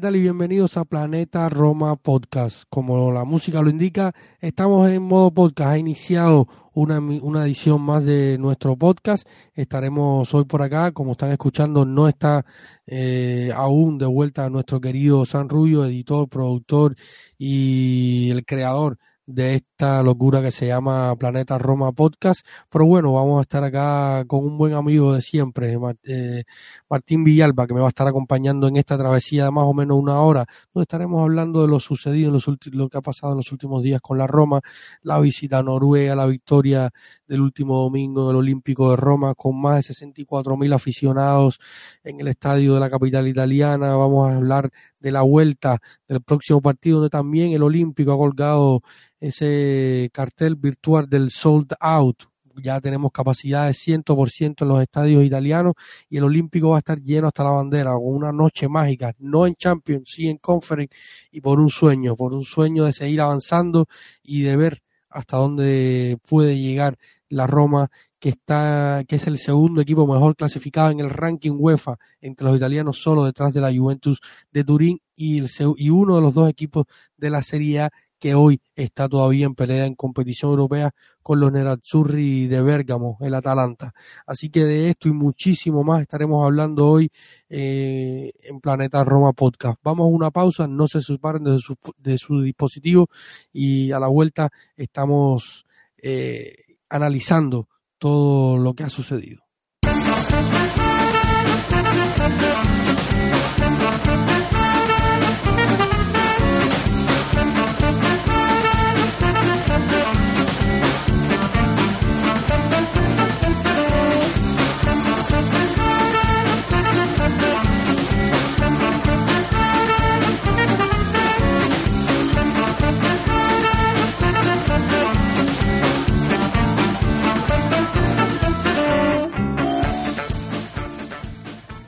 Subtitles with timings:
[0.00, 0.16] ¿Qué tal?
[0.16, 2.62] Y bienvenidos a Planeta Roma Podcast.
[2.70, 5.72] Como la música lo indica, estamos en modo podcast.
[5.72, 9.28] Ha iniciado una, una edición más de nuestro podcast.
[9.52, 10.92] Estaremos hoy por acá.
[10.92, 12.46] Como están escuchando, no está
[12.86, 16.96] eh, aún de vuelta nuestro querido San Rubio, editor, productor
[17.36, 18.96] y el creador
[19.34, 22.44] de esta locura que se llama Planeta Roma Podcast.
[22.68, 26.44] Pero bueno, vamos a estar acá con un buen amigo de siempre, eh,
[26.88, 29.96] Martín Villalba, que me va a estar acompañando en esta travesía de más o menos
[29.98, 32.36] una hora, donde estaremos hablando de lo sucedido,
[32.72, 34.60] lo que ha pasado en los últimos días con la Roma,
[35.02, 36.90] la visita a Noruega, la victoria
[37.30, 41.60] del último domingo del Olímpico de Roma, con más de 64 mil aficionados
[42.02, 43.94] en el estadio de la capital italiana.
[43.94, 45.78] Vamos a hablar de la vuelta
[46.08, 48.82] del próximo partido, donde también el Olímpico ha colgado
[49.20, 52.24] ese cartel virtual del sold out.
[52.64, 55.74] Ya tenemos capacidad de 100% en los estadios italianos
[56.08, 59.46] y el Olímpico va a estar lleno hasta la bandera con una noche mágica, no
[59.46, 60.94] en Champions, sí en Conference
[61.30, 63.86] y por un sueño, por un sueño de seguir avanzando
[64.20, 66.96] y de ver hasta dónde puede llegar
[67.30, 71.96] la Roma que está que es el segundo equipo mejor clasificado en el ranking UEFA
[72.20, 74.20] entre los italianos solo detrás de la Juventus
[74.52, 76.84] de Turín y, el, y uno de los dos equipos
[77.16, 77.90] de la Serie A
[78.20, 83.34] que hoy está todavía en pelea en competición europea con los Nerazzurri de Bérgamo, el
[83.34, 83.94] Atalanta.
[84.26, 87.10] Así que de esto y muchísimo más estaremos hablando hoy
[87.48, 89.80] eh, en Planeta Roma Podcast.
[89.82, 93.08] Vamos a una pausa, no se separen de su, de su dispositivo
[93.52, 95.64] y a la vuelta estamos
[95.96, 97.68] eh, analizando
[97.98, 99.40] todo lo que ha sucedido.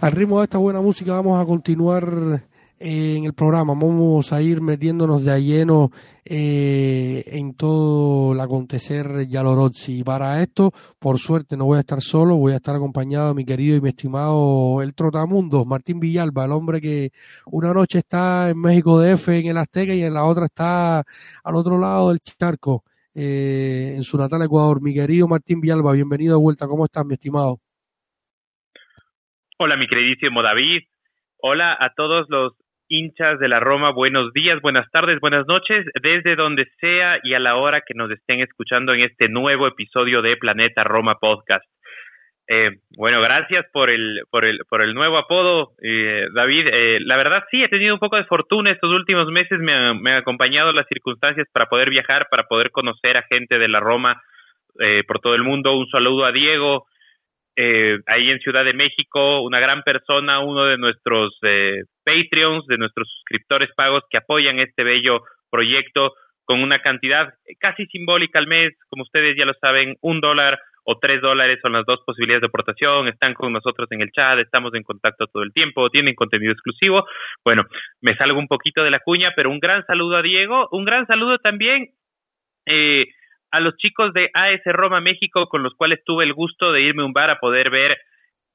[0.02, 2.42] Al ritmo de esta buena música vamos a continuar
[2.80, 3.72] eh, en el programa.
[3.72, 5.92] Vamos a ir metiéndonos de lleno
[6.24, 10.00] eh, en todo el acontecer Yalorozzi.
[10.00, 13.34] Y para esto, por suerte, no voy a estar solo, voy a estar acompañado de
[13.34, 17.12] mi querido y mi estimado El Trotamundo, Martín Villalba, el hombre que
[17.46, 21.04] una noche está en México DF, en el Azteca, y en la otra está
[21.44, 22.82] al otro lado del charco,
[23.14, 24.82] eh, en su natal Ecuador.
[24.82, 26.66] Mi querido Martín Villalba, bienvenido de vuelta.
[26.66, 27.60] ¿Cómo estás, mi estimado?
[29.58, 30.82] Hola, mi queridísimo David.
[31.38, 32.54] Hola a todos los
[32.88, 33.90] hinchas de la Roma.
[33.90, 38.10] Buenos días, buenas tardes, buenas noches, desde donde sea y a la hora que nos
[38.10, 41.64] estén escuchando en este nuevo episodio de Planeta Roma Podcast.
[42.48, 46.66] Eh, bueno, gracias por el, por el, por el nuevo apodo, eh, David.
[46.72, 49.58] Eh, la verdad sí, he tenido un poco de fortuna estos últimos meses.
[49.60, 53.68] Me, me han acompañado las circunstancias para poder viajar, para poder conocer a gente de
[53.68, 54.20] la Roma
[55.06, 55.76] por todo el mundo.
[55.76, 56.86] Un saludo a Diego,
[57.56, 62.78] eh, ahí en Ciudad de México, una gran persona, uno de nuestros eh, Patreons, de
[62.78, 66.14] nuestros suscriptores pagos que apoyan este bello proyecto
[66.44, 70.98] con una cantidad casi simbólica al mes, como ustedes ya lo saben, un dólar o
[70.98, 74.74] tres dólares son las dos posibilidades de aportación, están con nosotros en el chat, estamos
[74.74, 77.06] en contacto todo el tiempo, tienen contenido exclusivo.
[77.44, 77.64] Bueno,
[78.00, 81.06] me salgo un poquito de la cuña, pero un gran saludo a Diego, un gran
[81.06, 81.90] saludo también
[82.66, 83.06] eh,
[83.52, 87.02] a los chicos de AS Roma México con los cuales tuve el gusto de irme
[87.02, 87.98] a un bar a poder ver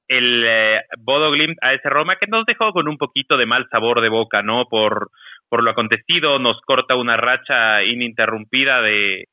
[0.08, 4.02] el eh, Bodo Glimt AS Roma que nos dejó con un poquito de mal sabor
[4.02, 4.66] de boca, ¿no?
[4.66, 5.10] Por,
[5.50, 9.26] por lo acontecido, nos corta una racha ininterrumpida de,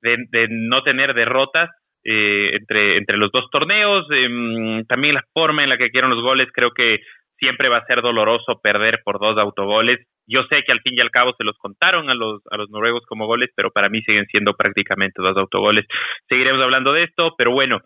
[0.00, 1.70] de, no tener derrotas
[2.04, 6.22] eh, entre, entre los dos torneos, em, también la forma en la que quieren los
[6.22, 7.00] goles, creo que
[7.38, 11.00] siempre va a ser doloroso perder por dos autogoles yo sé que al fin y
[11.00, 14.02] al cabo se los contaron a los, a los noruegos como goles, pero para mí
[14.02, 15.86] siguen siendo prácticamente dos autogoles.
[16.28, 17.80] Seguiremos hablando de esto, pero bueno,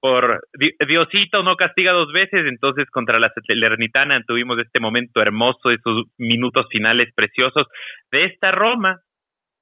[0.00, 0.42] por
[0.86, 6.66] Diosito no castiga dos veces, entonces contra la Salernitana tuvimos este momento hermoso, esos minutos
[6.70, 7.66] finales preciosos
[8.12, 9.00] de esta Roma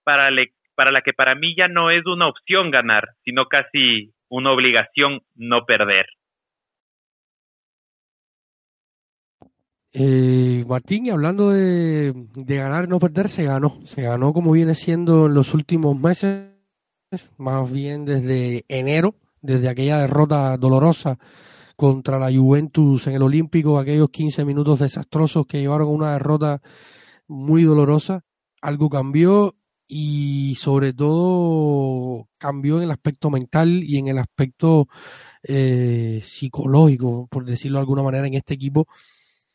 [0.04, 0.28] para,
[0.74, 5.20] para la que para mí ya no es una opción ganar, sino casi una obligación
[5.36, 6.06] no perder.
[9.98, 13.80] Eh, Martín, y hablando de, de ganar no perder, se ganó.
[13.86, 16.50] Se ganó como viene siendo en los últimos meses,
[17.38, 21.18] más bien desde enero, desde aquella derrota dolorosa
[21.76, 26.60] contra la Juventus en el Olímpico, aquellos 15 minutos desastrosos que llevaron una derrota
[27.26, 28.22] muy dolorosa.
[28.60, 29.56] Algo cambió
[29.88, 34.88] y sobre todo cambió en el aspecto mental y en el aspecto
[35.42, 38.86] eh, psicológico, por decirlo de alguna manera, en este equipo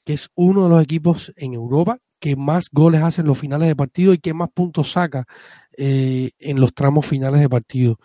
[0.03, 3.67] que es uno de los equipos en Europa que más goles hace en los finales
[3.67, 5.25] de partido y que más puntos saca
[5.75, 7.97] eh, en los tramos finales de partido.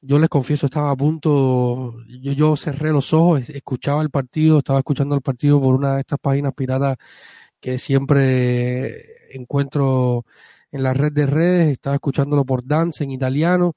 [0.00, 4.80] Yo les confieso, estaba a punto, yo, yo cerré los ojos, escuchaba el partido, estaba
[4.80, 6.96] escuchando el partido por una de estas páginas piratas
[7.60, 10.26] que siempre encuentro
[10.70, 13.76] en la red de redes, estaba escuchándolo por Dance en italiano,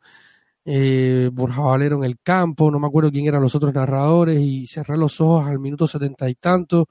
[0.66, 4.68] eh, Borja Valero en el campo, no me acuerdo quién eran los otros narradores, y
[4.68, 6.90] cerré los ojos al minuto setenta y tanto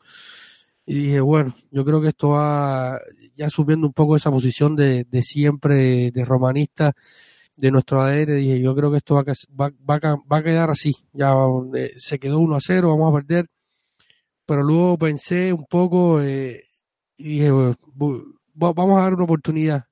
[0.87, 3.01] y dije, bueno, yo creo que esto va
[3.35, 6.95] ya subiendo un poco esa posición de, de siempre, de romanista
[7.57, 8.37] de nuestro ADN.
[8.37, 9.25] Dije, yo creo que esto va,
[9.61, 10.95] va, va, va a quedar así.
[11.13, 11.35] Ya
[11.75, 13.49] eh, se quedó 1 a 0, vamos a perder.
[14.47, 16.63] Pero luego pensé un poco eh,
[17.17, 17.51] y dije,
[18.55, 19.87] vamos a dar una oportunidad.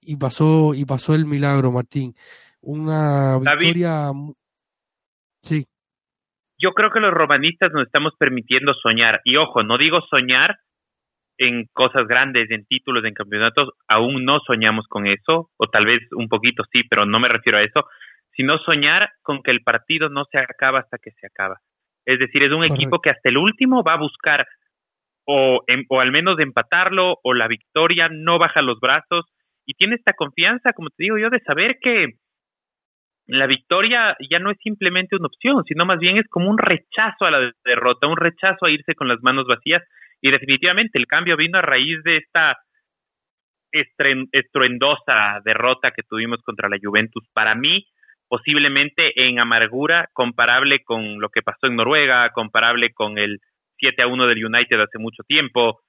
[0.00, 2.16] Y pasó, y pasó el milagro, Martín.
[2.62, 4.10] Una victoria.
[5.42, 5.66] Sí
[6.62, 9.20] yo creo que los romanistas nos estamos permitiendo soñar.
[9.24, 10.56] Y ojo, no digo soñar
[11.38, 16.00] en cosas grandes, en títulos, en campeonatos, aún no soñamos con eso, o tal vez
[16.12, 17.84] un poquito sí, pero no me refiero a eso,
[18.36, 21.56] sino soñar con que el partido no se acaba hasta que se acaba.
[22.06, 24.46] Es decir, es un equipo que hasta el último va a buscar
[25.26, 29.24] o, em, o al menos empatarlo o la victoria, no baja los brazos
[29.66, 32.06] y tiene esta confianza, como te digo yo, de saber que
[33.26, 37.24] la victoria ya no es simplemente una opción, sino más bien es como un rechazo
[37.24, 39.82] a la derrota, un rechazo a irse con las manos vacías
[40.20, 42.58] y definitivamente el cambio vino a raíz de esta
[43.72, 47.26] estruendosa derrota que tuvimos contra la Juventus.
[47.32, 47.86] Para mí,
[48.28, 53.38] posiblemente en amargura comparable con lo que pasó en Noruega, comparable con el
[53.78, 55.80] 7 a 1 del United hace mucho tiempo,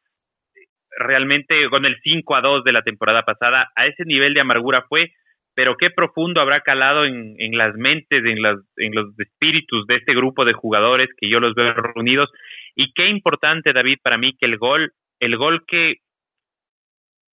[0.97, 4.83] realmente con el 5 a 2 de la temporada pasada, a ese nivel de amargura
[4.87, 5.11] fue
[5.55, 10.13] pero qué profundo habrá calado en, las mentes, en, las, en los espíritus de este
[10.13, 12.31] grupo de jugadores que yo los veo reunidos.
[12.75, 15.97] Y qué importante, David, para mí que el gol, el gol que,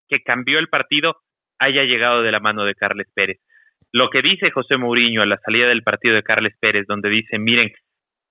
[0.08, 1.16] que cambió el partido
[1.58, 3.38] haya llegado de la mano de Carles Pérez.
[3.92, 7.38] Lo que dice José Mourinho a la salida del partido de Carles Pérez, donde dice,
[7.38, 7.72] miren,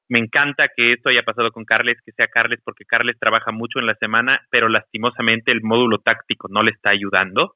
[0.10, 3.80] me encanta que esto haya pasado con Carles, que sea Carles, porque Carles trabaja mucho
[3.80, 7.56] en la semana, pero lastimosamente el módulo táctico no le está ayudando.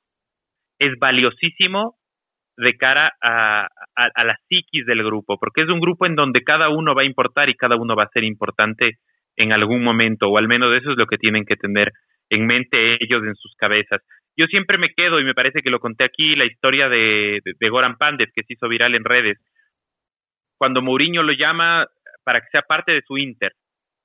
[0.79, 1.95] Es valiosísimo
[2.57, 6.69] de cara a, a, la psiquis del grupo, porque es un grupo en donde cada
[6.69, 8.97] uno va a importar y cada uno va a ser importante
[9.37, 11.91] en algún momento, o al menos eso es lo que tienen que tener
[12.29, 14.01] en mente ellos en sus cabezas.
[14.37, 17.69] Yo siempre me quedo, y me parece que lo conté aquí, la historia de, de,
[17.69, 19.37] Goran Pandev, que se hizo viral en redes,
[20.57, 21.87] cuando Mourinho lo llama
[22.23, 23.53] para que sea parte de su Inter,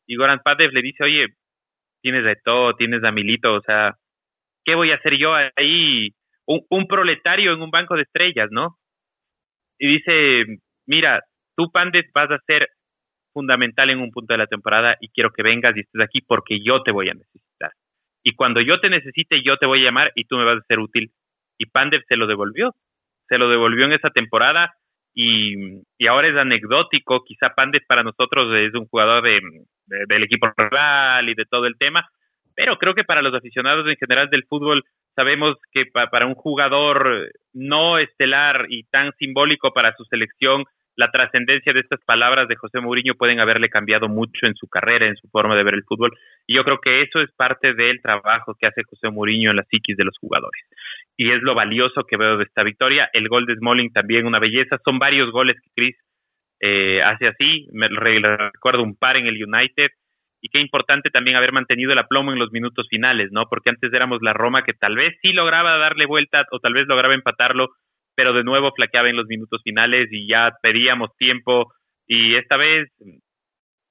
[0.06, 1.26] y Goran Pandev le dice, oye,
[2.02, 3.94] tienes de todo, tienes a Milito, o sea,
[4.64, 6.12] ¿qué voy a hacer yo ahí
[6.46, 8.76] un, proletario en un banco de estrellas, ¿no?
[9.78, 11.22] Y dice, mira,
[11.56, 12.68] tú Pandes vas a ser
[13.32, 16.60] fundamental en un punto de la temporada y quiero que vengas y estés aquí porque
[16.62, 17.72] yo te voy a necesitar.
[18.22, 20.66] Y cuando yo te necesite, yo te voy a llamar y tú me vas a
[20.66, 21.10] ser útil.
[21.58, 22.74] Y Pandev se lo devolvió.
[23.28, 24.74] Se lo devolvió en esa temporada
[25.12, 27.24] y, y ahora es anecdótico.
[27.24, 29.40] Quizá Pandev para nosotros es un jugador de,
[29.86, 32.08] del equipo rival y de todo el tema,
[32.54, 34.82] pero creo que para los aficionados en general del fútbol
[35.16, 40.64] sabemos que para un jugador no estelar y tan simbólico para su selección,
[40.96, 45.06] la trascendencia de estas palabras de José Mourinho pueden haberle cambiado mucho en su carrera,
[45.06, 46.12] en su forma de ver el fútbol.
[46.46, 49.64] Y yo creo que eso es parte del trabajo que hace José Mourinho en la
[49.64, 50.62] psiquis de los jugadores.
[51.16, 53.10] Y es lo valioso que veo de esta victoria.
[53.12, 54.78] El gol de Smalling también una belleza.
[54.84, 55.96] Son varios goles que Chris
[56.60, 57.68] eh, hace así.
[57.72, 59.90] Me recuerdo un par en el United
[60.46, 63.46] y qué importante también haber mantenido el aplomo en los minutos finales, ¿no?
[63.50, 66.86] Porque antes éramos la Roma que tal vez sí lograba darle vuelta o tal vez
[66.86, 67.70] lograba empatarlo,
[68.14, 71.72] pero de nuevo flaqueaba en los minutos finales y ya pedíamos tiempo
[72.06, 72.88] y esta vez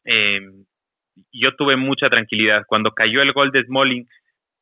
[0.05, 0.39] eh,
[1.33, 2.63] yo tuve mucha tranquilidad.
[2.67, 4.07] Cuando cayó el gol de Smalling,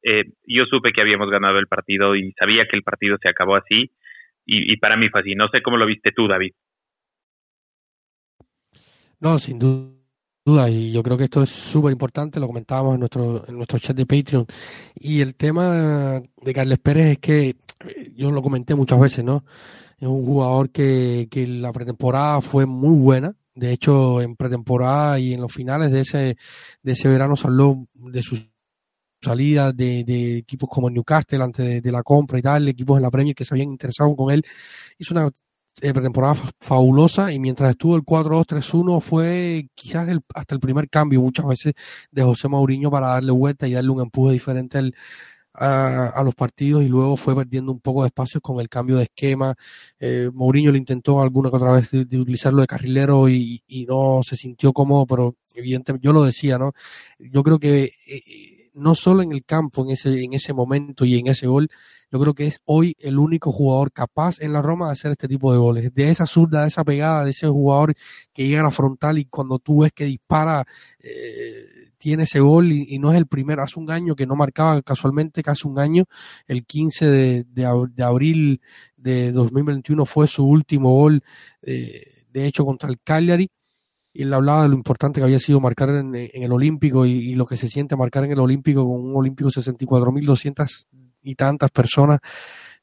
[0.02, 3.56] eh, yo supe que habíamos ganado el partido y sabía que el partido se acabó
[3.56, 3.92] así
[4.48, 5.36] y, para mí fue así.
[5.36, 6.54] No sé cómo lo viste tú, David.
[9.20, 10.03] No, sin duda
[10.46, 13.96] y yo creo que esto es súper importante, lo comentábamos en nuestro, en nuestro chat
[13.96, 14.46] de Patreon.
[14.96, 19.46] Y el tema de Carles Pérez es que eh, yo lo comenté muchas veces, ¿no?
[19.98, 23.34] Es un jugador que, que la pretemporada fue muy buena.
[23.56, 26.38] De hecho, en pretemporada y en los finales de ese,
[26.82, 28.46] de ese verano se habló de sus
[29.22, 33.12] salidas de, de, equipos como Newcastle antes de, la compra y tal, equipos en la
[33.12, 34.44] Premier que se habían interesado con él.
[34.98, 35.32] Hizo una
[35.82, 41.22] eh, pretemporada fabulosa y mientras estuvo el 4-2-3-1 fue quizás el, hasta el primer cambio
[41.22, 41.74] muchas veces
[42.12, 44.80] de José Mourinho para darle vuelta y darle un empuje diferente
[45.56, 49.04] a, los partidos y luego fue perdiendo un poco de espacios con el cambio de
[49.04, 49.56] esquema.
[50.00, 54.36] Eh, Mourinho le intentó alguna que otra vez de, utilizarlo de carrilero y, no se
[54.36, 56.74] sintió cómodo, pero evidentemente yo lo decía, ¿no?
[57.20, 61.18] Yo creo que eh, no solo en el campo, en ese, en ese momento y
[61.18, 61.70] en ese gol,
[62.12, 65.28] yo creo que es hoy el único jugador capaz en la Roma de hacer este
[65.28, 65.94] tipo de goles.
[65.96, 67.96] De esa zurda, de esa pegada, de ese jugador
[68.32, 70.64] que llega a la frontal y cuando tú ves que dispara,
[71.00, 73.64] eh, tiene ese gol y, no es el primero.
[73.64, 76.06] Hace un año que no marcaba casualmente, casi un año,
[76.46, 78.62] el 15 de, de, abril
[78.96, 81.24] de 2021 fue su último gol,
[81.62, 83.50] eh, de hecho, contra el Cagliari.
[84.14, 87.46] Y él hablaba de lo importante que había sido marcar en, el Olímpico y, lo
[87.46, 90.86] que se siente marcar en el Olímpico con un Olímpico 64.200
[91.24, 92.20] y tantas personas.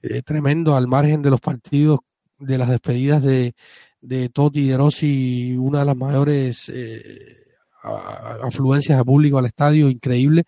[0.03, 2.01] Eh, tremendo al margen de los partidos,
[2.39, 3.55] de las despedidas de,
[4.01, 7.41] de Totti de Rossi, una de las mayores eh,
[7.83, 10.45] afluencias de público al estadio, increíble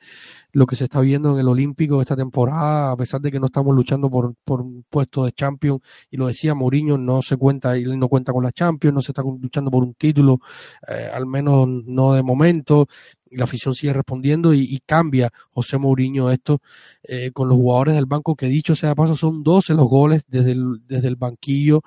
[0.53, 3.47] lo que se está viendo en el Olímpico esta temporada, a pesar de que no
[3.47, 7.75] estamos luchando por, por un puesto de Champions, y lo decía Mourinho, no se cuenta,
[7.77, 10.41] él no cuenta con la Champions, no se está luchando por un título,
[10.87, 12.87] eh, al menos no de momento,
[13.31, 16.61] la afición sigue respondiendo y, cambia José Mourinho esto
[17.03, 20.55] eh, con los jugadores del banco, que dicho sea paso, son 12 los goles desde
[20.87, 21.83] desde el banquillo,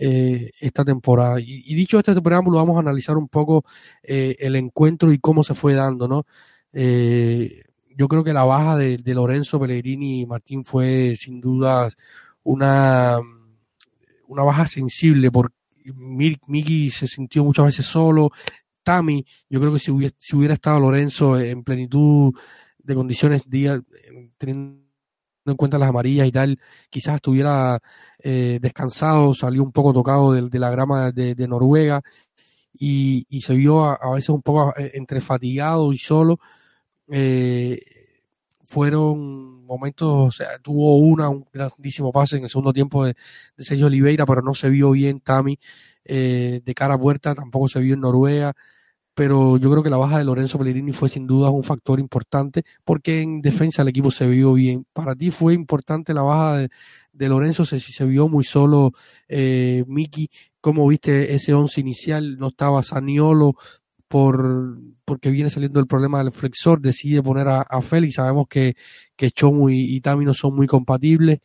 [0.00, 1.40] eh, esta temporada.
[1.40, 3.64] Y, dicho este preámbulo, vamos a analizar un poco
[4.00, 6.24] eh, el encuentro y cómo se fue dando, ¿no?
[6.72, 7.64] Eh,
[7.96, 11.90] yo creo que la baja de, Lorenzo Pellegrini y Martín fue sin duda
[12.44, 13.18] una,
[14.28, 15.56] una baja sensible porque
[16.46, 18.30] Miki se sintió muchas veces solo.
[18.84, 22.32] Tami, yo creo que si hubiera, si hubiera estado Lorenzo en plenitud
[22.78, 23.82] de condiciones, día,
[24.38, 24.87] teniendo
[25.52, 26.58] en cuenta las amarillas y tal,
[26.90, 27.80] quizás estuviera
[28.18, 32.02] eh, descansado, salió un poco tocado de, la grama de, Noruega
[32.72, 36.38] y, se vio a, veces un poco eh, entre fatigado y solo.
[37.10, 37.80] Eh,
[38.66, 43.14] fueron momentos, o sea, tuvo una, un grandísimo pase en el segundo tiempo de,
[43.56, 45.58] Sergio Oliveira, pero no se vio bien Tami
[46.04, 48.54] de cara a puerta, tampoco se vio en Noruega
[49.18, 52.62] pero yo creo que la baja de Lorenzo Pellegrini fue sin duda un factor importante
[52.84, 54.86] porque en defensa el equipo se vio bien.
[54.92, 56.68] Para ti fue importante la baja
[57.12, 58.92] de, Lorenzo, se, se vio muy solo
[59.26, 60.30] eh, Miki.
[60.60, 62.38] ¿Cómo viste ese once inicial?
[62.38, 63.56] No estaba Saniolo
[64.06, 68.14] por porque viene saliendo el problema del flexor, decide poner a, Félix.
[68.14, 68.76] Sabemos que,
[69.16, 71.40] que Chomu y, y Tami no son muy compatibles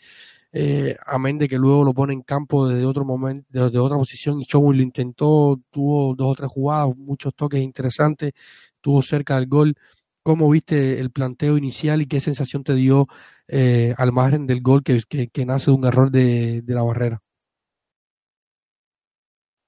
[0.54, 4.40] eh, amén de que luego lo pone en campo desde otro momento, desde otra posición
[4.40, 8.34] y Chomu lo intentó, tuvo dos o tres jugadas, muchos toques interesantes,
[8.80, 9.74] tuvo cerca del gol.
[10.22, 13.08] ¿Cómo viste el planteo inicial y qué sensación te dio
[13.48, 15.00] eh, al margen del gol que,
[15.46, 17.20] nace de un error de, de la barrera?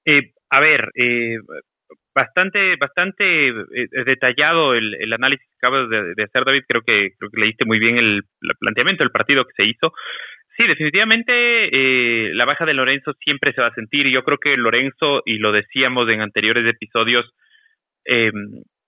[0.06, 1.38] Eh, a ver, eh,
[2.16, 7.40] bastante bastante eh, detallado el, análisis que acabas de, hacer David creo que creo que
[7.40, 9.92] leíste muy bien el, el planteamiento del partido que se hizo
[10.56, 14.08] Sí, definitivamente eh, la baja de Lorenzo siempre se va a sentir.
[14.08, 17.26] Yo creo que Lorenzo, y lo decíamos en anteriores episodios,
[18.06, 18.32] eh,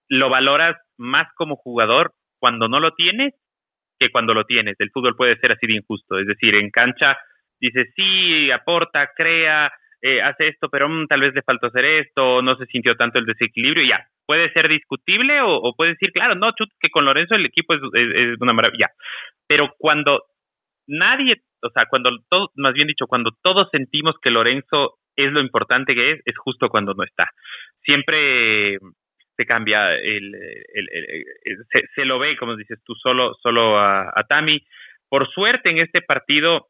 [0.08, 3.34] lo valoras más como jugador cuando no lo tienes
[3.98, 4.76] que cuando lo tienes.
[4.78, 6.18] El fútbol puede ser así de injusto.
[6.18, 7.18] Es decir, en cancha
[7.60, 9.70] dices, sí, aporta, crea,
[10.00, 13.18] eh, hace esto, pero mm, tal vez le faltó hacer esto, no se sintió tanto
[13.18, 14.06] el desequilibrio, ya.
[14.24, 17.74] Puede ser discutible o, o puede decir, claro, no, chut, que con Lorenzo el equipo
[17.74, 18.90] es, es una maravilla.
[19.46, 20.22] Pero cuando
[20.88, 25.40] nadie o sea, cuando todo, más bien dicho, cuando todos sentimos que Lorenzo es lo
[25.40, 27.28] importante que es, es justo cuando no está.
[27.82, 28.78] Siempre
[29.36, 30.32] se cambia, el,
[31.94, 34.60] se, lo ve, como dices tú, solo, solo a, a Tami.
[35.08, 36.68] Por suerte en este partido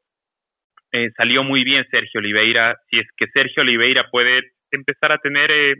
[0.92, 2.76] eh, salió muy bien Sergio Oliveira.
[2.90, 5.74] Si es que Sergio Oliveira puede empezar a tener eh,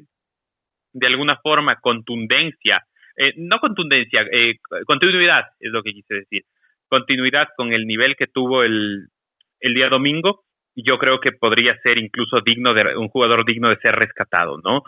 [0.92, 2.83] de alguna forma contundencia,
[3.16, 4.25] eh, no contundencia,
[4.87, 6.42] continuidad es lo que quise decir
[6.88, 9.09] continuidad con el nivel que tuvo el,
[9.61, 10.42] el día domingo,
[10.76, 14.83] yo creo que podría ser incluso digno de un jugador digno de ser rescatado, ¿no?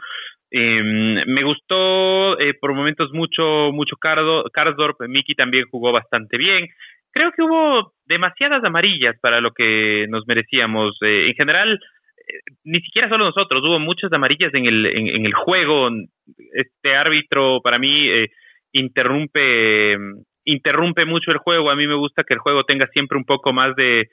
[0.51, 6.69] Em, me gustó eh, por momentos mucho mucho Karsdorp, Miki también jugó bastante bien.
[7.13, 10.97] Creo que hubo demasiadas amarillas para lo que nos merecíamos.
[11.03, 11.81] Eh, en general,
[12.27, 15.89] eh, ni siquiera solo nosotros, hubo muchas amarillas en el, en, el juego.
[16.53, 18.09] Este árbitro para mí
[18.73, 19.97] interrumpe
[20.45, 21.71] interrumpe mucho el juego.
[21.71, 24.09] A mí me gusta que el juego tenga siempre un poco más de,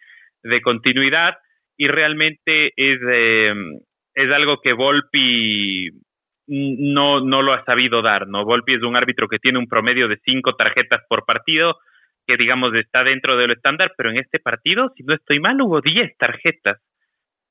[0.64, 1.36] continuidad
[1.78, 3.00] y realmente es,
[4.14, 5.92] es algo que Volpi
[6.48, 8.46] no, no lo ha sabido dar, ¿no?
[8.46, 11.78] Volpi es un árbitro que tiene un promedio de cinco tarjetas por partido,
[12.26, 15.62] que digamos está dentro de lo estándar, pero en este partido, si no estoy mal,
[15.62, 16.82] hubo diez tarjetas,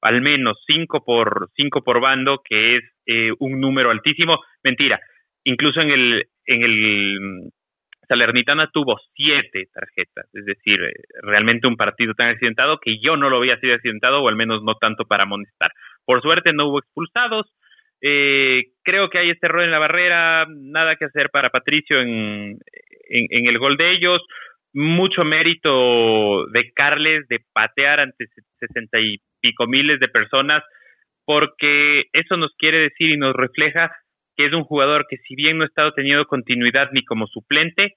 [0.01, 4.39] al menos cinco por, cinco por bando, que es eh, un número altísimo.
[4.63, 5.01] Mentira,
[5.45, 7.51] incluso en el, en el
[8.07, 13.31] Salernitana tuvo siete tarjetas, es decir, eh, realmente un partido tan accidentado que yo no
[13.31, 15.71] lo había sido accidentado, o al menos no tanto para amonestar.
[16.05, 17.47] Por suerte no hubo expulsados,
[18.01, 22.59] eh, creo que hay este error en la barrera, nada que hacer para Patricio en,
[23.09, 24.23] en, el gol de ellos,
[24.73, 28.27] mucho mérito de Carles de patear ante
[28.59, 30.63] sesenta y pico miles de personas,
[31.25, 33.91] porque eso nos quiere decir y nos refleja
[34.37, 37.95] que es un jugador que si bien no ha estado teniendo continuidad ni como suplente,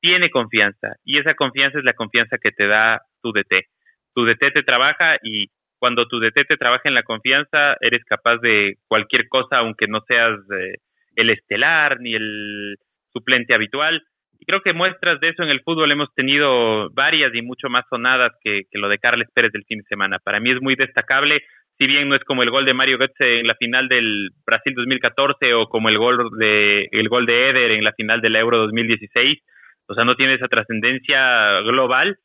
[0.00, 3.66] tiene confianza y esa confianza es la confianza que te da tu DT.
[4.14, 8.38] Tu DT te trabaja y cuando tu DT te trabaja en la confianza, eres capaz
[8.38, 10.74] de cualquier cosa, aunque no seas eh,
[11.16, 12.76] el estelar ni el
[13.12, 14.02] suplente habitual.
[14.40, 17.84] Y creo que muestras de eso en el fútbol hemos tenido varias y mucho más
[17.88, 20.18] sonadas que, que lo de Carles Pérez del fin de semana.
[20.18, 21.42] Para mí es muy destacable
[21.78, 24.74] si bien no es como el gol de Mario Götze en la final del Brasil
[24.74, 28.58] 2014 o como el gol de el gol de Eder en la final del Euro
[28.58, 29.38] 2016,
[29.86, 32.18] o sea, no tiene esa trascendencia global,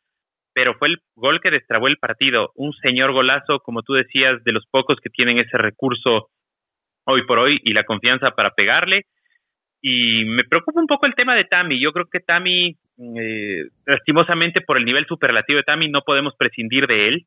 [0.54, 4.52] pero fue el gol que destrabó el partido, un señor golazo, como tú decías, de
[4.52, 6.30] los pocos que tienen ese recurso
[7.06, 9.04] hoy por hoy y la confianza para pegarle.
[9.82, 11.82] Y me preocupa un poco el tema de Tami.
[11.82, 12.76] Yo creo que Tami,
[13.20, 17.26] eh, lastimosamente por el nivel superlativo de Tami, no podemos prescindir de él.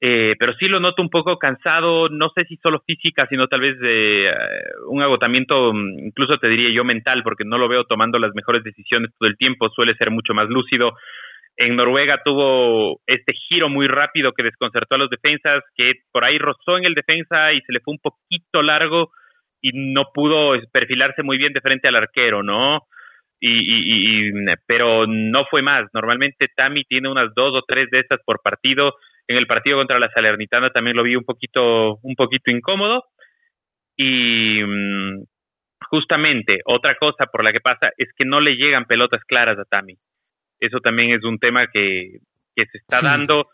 [0.00, 3.60] Eh, pero sí lo noto un poco cansado, no sé si solo física, sino tal
[3.60, 4.32] vez de eh,
[4.88, 8.62] un agotamiento, mm, incluso te diría yo mental, porque no lo veo tomando las mejores
[8.62, 10.92] decisiones todo el tiempo, suele ser mucho más lúcido.
[11.56, 16.36] En Noruega tuvo este giro muy rápido que desconcertó a los defensas, que por ahí
[16.36, 19.10] rozó en el defensa y se le fue un poquito largo
[19.62, 22.82] y no pudo perfilarse muy bien de frente al arquero, ¿no?
[23.40, 24.32] Y, y, y,
[24.66, 25.86] pero no fue más.
[25.94, 28.94] Normalmente Tami tiene unas dos o tres de estas por partido
[29.28, 33.04] en el partido contra la Salernitana también lo vi un poquito, un poquito incómodo.
[33.96, 35.24] Y mm,
[35.90, 39.64] justamente otra cosa por la que pasa es que no le llegan pelotas claras a
[39.64, 39.96] Tami.
[40.60, 42.18] Eso también es un tema que,
[42.54, 43.48] que se está dando,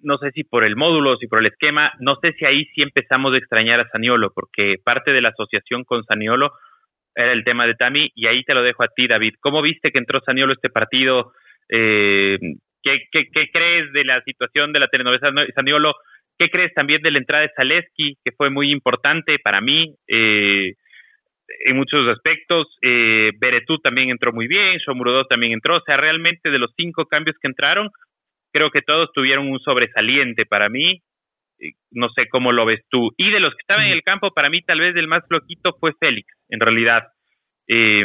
[0.00, 2.82] no sé si por el módulo, si por el esquema, no sé si ahí sí
[2.82, 6.52] empezamos a extrañar a Saniolo, porque parte de la asociación con Saniolo
[7.14, 9.34] era el tema de Tami, y ahí te lo dejo a ti, David.
[9.40, 11.32] ¿Cómo viste que entró Saniolo este partido?
[11.68, 12.38] Eh,
[12.82, 15.94] ¿Qué, qué, qué crees de la situación de la telenovela Saniolo?
[16.38, 20.72] ¿Qué crees también de la entrada de Zaleski, que fue muy importante para mí eh,
[21.64, 22.66] en muchos aspectos?
[22.82, 25.76] Eh, Beretú también entró muy bien, Shomurodov también entró.
[25.76, 27.90] O sea, realmente de los cinco cambios que entraron,
[28.52, 31.00] creo que todos tuvieron un sobresaliente para mí.
[31.60, 33.12] Eh, no sé cómo lo ves tú.
[33.16, 35.76] Y de los que estaban en el campo, para mí tal vez el más flojito
[35.78, 37.04] fue Félix, en realidad.
[37.68, 38.04] Eh,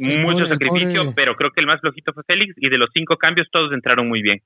[0.00, 3.48] mucho sacrificio, pero creo que el más flojito fue Félix y de los cinco cambios
[3.50, 4.40] todos entraron muy bien.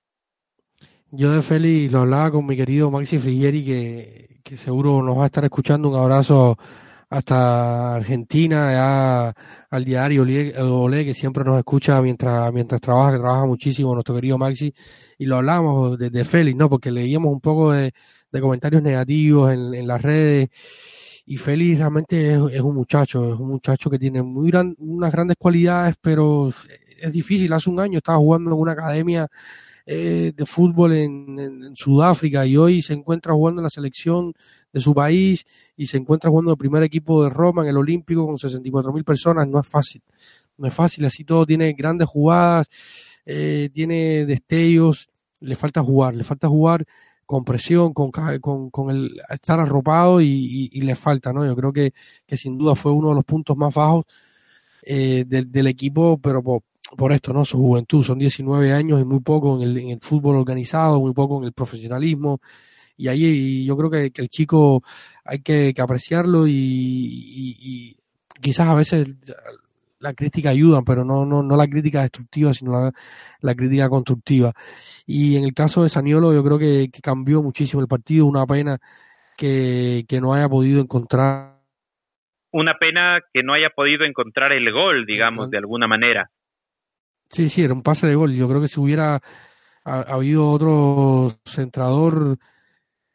[1.10, 5.24] Yo de Félix lo hablaba con mi querido Maxi Frigieri, que, que seguro nos va
[5.24, 5.88] a estar escuchando.
[5.88, 6.56] Un abrazo
[7.08, 9.34] hasta Argentina, ya
[9.70, 14.36] al diario Olé, que siempre nos escucha mientras, mientras trabaja, que trabaja muchísimo, nuestro querido
[14.38, 14.74] Maxi,
[15.18, 16.68] y lo hablamos de, de Félix, ¿no?
[16.68, 17.92] Porque leíamos un poco de,
[18.40, 20.48] comentarios negativos en, en las redes
[21.26, 25.36] y Félix realmente es, un muchacho, es un muchacho que tiene muy gran, unas grandes
[25.38, 26.52] cualidades, pero
[27.00, 27.52] es difícil.
[27.52, 29.28] Hace un año estaba jugando en una academia
[29.86, 34.32] eh, de fútbol en, Sudáfrica y hoy se encuentra jugando en la selección
[34.72, 35.44] de su país
[35.76, 38.92] y se encuentra jugando en el primer equipo de Roma en el Olímpico con 64
[38.92, 39.48] mil personas.
[39.48, 40.02] No es fácil,
[40.58, 41.04] no es fácil.
[41.06, 42.68] Así todo tiene grandes jugadas,
[43.24, 45.08] eh, tiene destellos,
[45.40, 46.84] le falta jugar, le falta jugar
[47.26, 51.44] con presión, con, con, con el estar arropado y, le falta, ¿no?
[51.46, 51.92] Yo creo que,
[52.26, 54.04] que, sin duda fue uno de los puntos más bajos
[54.82, 57.44] eh, del, equipo, pero por, esto, ¿no?
[57.44, 61.12] Su juventud, son 19 años y muy poco en el, en el fútbol organizado, muy
[61.12, 62.40] poco en el profesionalismo.
[62.96, 64.82] Y ahí yo creo que, el chico
[65.24, 67.96] hay que, apreciarlo y, y,
[68.40, 69.08] quizás a veces
[70.04, 72.92] la crítica ayuda, pero no, no, no la crítica destructiva, sino
[73.40, 74.52] la, crítica constructiva.
[75.06, 78.78] Y en el caso de Saniolo, yo creo que, cambió muchísimo el partido, una pena
[79.36, 81.54] que, que no haya podido encontrar.
[82.52, 86.30] Una pena que no haya podido encontrar el gol, digamos, de alguna manera.
[87.30, 88.32] Sí, sí, era un pase de gol.
[88.34, 89.20] Yo creo que si hubiera
[89.84, 92.38] habido otro centrador,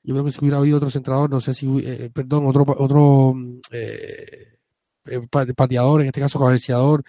[0.03, 3.35] yo creo que si hubiera habido otro centrador, no sé si, eh, perdón, otro, otro
[3.71, 4.58] eh, eh,
[5.55, 7.03] pateador, en este caso cabeceador,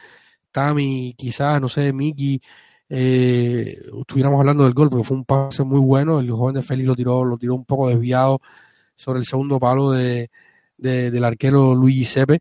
[0.53, 2.41] Tami, quizás, no sé, Miki,
[2.89, 6.97] estuviéramos hablando del gol, porque fue un pase muy bueno, el joven de Félix lo
[6.97, 8.41] tiró, lo tiró un poco desviado
[8.97, 10.31] sobre el segundo palo de,
[10.77, 12.41] del arquero Luigi Sepe,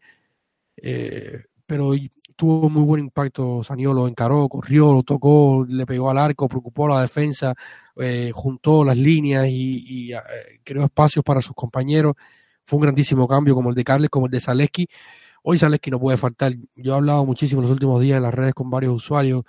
[1.65, 1.93] pero
[2.39, 7.01] tuvo muy buen impacto Saniolo, encaró, corrió, lo tocó, le pegó al arco, preocupó la
[7.01, 7.53] defensa,
[7.97, 10.17] eh, juntó las líneas y, eh,
[10.63, 12.15] creó espacios para sus compañeros.
[12.63, 14.87] Fue un grandísimo cambio como el de Carles, como el de Zaleski.
[15.43, 16.53] Hoy Zaleski no puede faltar.
[16.75, 19.43] Yo he hablado muchísimo en los últimos días en las redes con varios usuarios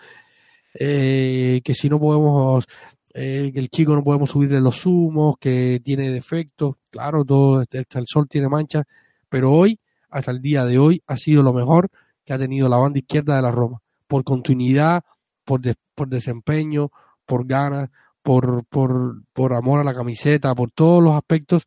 [0.75, 2.67] eh, que si no podemos,
[3.13, 6.77] que el chico no podemos subirle los humos, que tiene defectos.
[6.91, 8.85] Claro, todo este, el sol tiene manchas,
[9.29, 9.79] pero hoy,
[10.11, 11.89] hasta el día de hoy, ha sido lo mejor
[12.25, 15.03] que ha tenido la banda izquierda de la Roma, por continuidad,
[15.45, 15.61] por,
[15.95, 16.91] por desempeño,
[17.27, 17.91] por ganas,
[18.23, 21.67] por, por, por, amor a la camiseta, por todos los aspectos.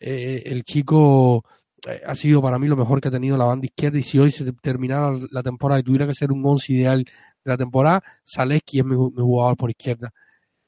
[0.00, 1.57] Eh, el chico eh,
[2.06, 4.30] ha sido para mí lo mejor que ha tenido la banda izquierda y si hoy
[4.30, 8.80] se terminara la temporada y tuviera que ser un once ideal de la temporada, Zaleski
[8.80, 10.10] es mi, jugador por izquierda.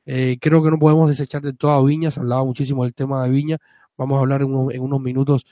[0.07, 3.31] Eh, creo que no podemos desechar de toda Viña, se hablaba muchísimo del tema de
[3.31, 3.59] Viña,
[3.97, 5.45] vamos a hablar en, en unos minutos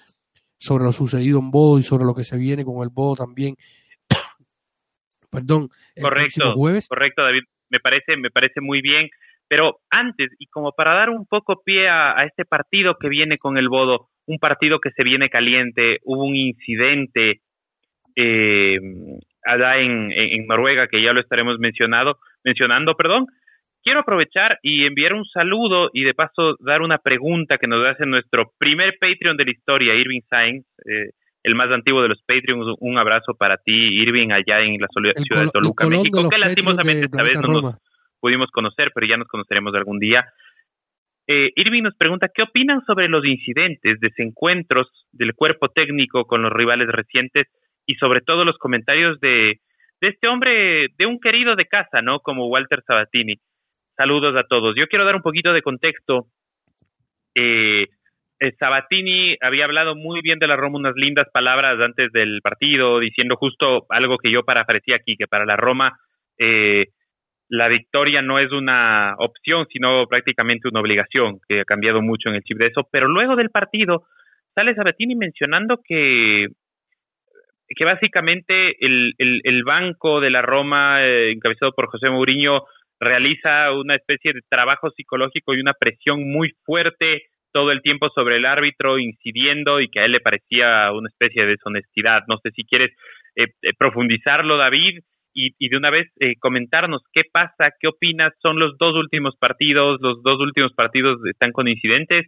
[0.58, 3.56] sobre lo sucedido en Bodo y sobre lo que se viene con el Bodo también.
[5.30, 5.68] Perdón.
[6.00, 6.88] correcto, jueves.
[6.88, 7.42] correcto, David.
[7.70, 9.08] Me parece, me parece muy bien.
[9.48, 13.56] Pero antes, y como para dar un poco pie a, este partido que viene con
[13.56, 17.40] el Bodo, un partido que se viene caliente, hubo un incidente
[18.14, 18.78] eh,
[19.44, 23.26] allá en, en, Noruega que ya lo estaremos mencionado, mencionando, perdón,
[23.82, 28.04] quiero aprovechar y enviar un saludo y de paso dar una pregunta que nos hace
[28.04, 32.76] nuestro primer Patreon de la historia, Irving Sainz, eh, el más antiguo de los Patreons.
[32.80, 37.22] Un abrazo para ti, Irving, allá en la ciudad de Toluca, México, que lastimosamente esta
[37.22, 37.76] vez no nos
[38.20, 40.26] pudimos conocer, pero ya nos conoceremos algún día.
[41.26, 46.52] Eh, Irving nos pregunta, ¿qué opinan sobre los incidentes, desencuentros del cuerpo técnico con los
[46.52, 47.46] rivales recientes
[47.86, 49.60] y sobre todo los comentarios de,
[50.00, 52.20] de este hombre, de un querido de casa, ¿no?
[52.20, 53.36] Como Walter Sabatini.
[53.96, 54.76] Saludos a todos.
[54.76, 56.26] Yo quiero dar un poquito de contexto.
[57.34, 57.86] Eh,
[58.40, 63.00] eh, Sabatini había hablado muy bien de la Roma, unas lindas palabras antes del partido,
[63.00, 65.98] diciendo justo algo que yo parafraseé aquí, que para la Roma
[66.38, 66.86] eh,
[67.48, 72.36] la victoria no es una opción, sino prácticamente una obligación, que ha cambiado mucho en
[72.36, 72.86] el chip de eso.
[72.90, 74.04] Pero luego del partido
[74.54, 76.48] sale Sabatini mencionando que
[77.76, 82.64] que básicamente el, el, el banco de la Roma, encabezado por José Mourinho,
[82.98, 88.36] realiza una especie de trabajo psicológico y una presión muy fuerte todo el tiempo sobre
[88.36, 92.22] el árbitro, incidiendo y que a él le parecía una especie de deshonestidad.
[92.28, 92.92] No sé si quieres
[93.36, 95.00] eh, eh, profundizarlo, David,
[95.32, 98.32] y, y, de una vez eh, comentarnos qué pasa, qué opinas.
[98.40, 102.26] Son los dos últimos partidos, los dos últimos partidos están con incidentes.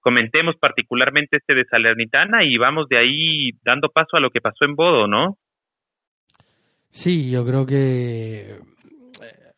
[0.00, 4.64] Comentemos particularmente este de Salernitana y vamos de ahí dando paso a lo que pasó
[4.64, 5.36] en Bodo, ¿no?
[6.90, 8.56] Sí, yo creo que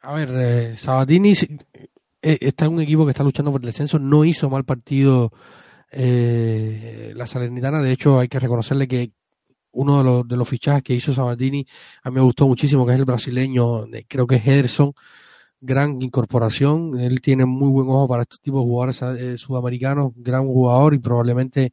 [0.03, 3.99] a ver, eh, Sabatini eh, está en un equipo que está luchando por el descenso,
[3.99, 5.31] no hizo mal partido
[5.93, 9.11] eh, la Salernitana, de hecho hay que reconocerle que
[9.73, 11.67] uno de los, de los fichajes que hizo Sabatini
[12.03, 14.93] a mí me gustó muchísimo, que es el brasileño, creo que es Ederson,
[15.61, 16.99] gran incorporación.
[16.99, 20.99] Él tiene muy buen ojo para estos tipos de jugadores eh, sudamericanos, gran jugador y
[20.99, 21.73] probablemente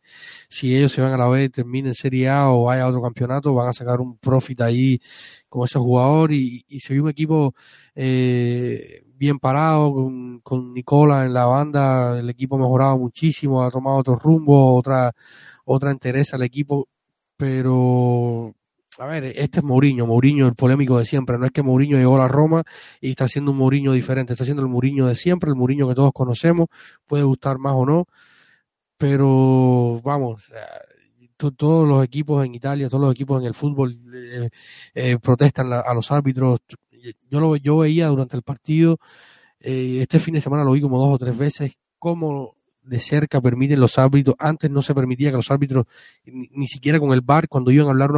[0.49, 3.53] si ellos se van a la B, terminen Serie A o vaya a otro campeonato,
[3.53, 4.99] van a sacar un profit ahí
[5.49, 7.53] con ese jugador y, se vio un equipo
[7.95, 13.71] eh, bien parado con, con Nicola en la banda, el equipo ha mejorado muchísimo, ha
[13.71, 15.13] tomado otro rumbo, otra
[15.69, 16.87] otra interés al equipo,
[17.37, 18.55] pero
[18.99, 22.15] a ver, este es Mourinho, Mourinho el polémico de siempre, no es que Mourinho llegó
[22.15, 22.63] a la Roma
[22.99, 25.95] y está haciendo un Mourinho diferente, está haciendo el Mourinho de siempre, el Mourinho que
[25.95, 26.67] todos conocemos,
[27.05, 28.05] puede gustar más o no,
[28.97, 34.49] pero vamos, eh, todos los equipos en Italia, todos los equipos en el fútbol eh,
[34.95, 36.59] eh, protestan a los árbitros,
[37.29, 38.97] yo lo yo veía durante el partido,
[39.59, 42.56] este fin de semana lo vi como dos o tres veces, cómo
[42.87, 45.85] de cerca permiten los árbitros, antes no se permitía que los árbitros,
[46.25, 48.11] ni, siquiera con el bar, cuando iban a hablar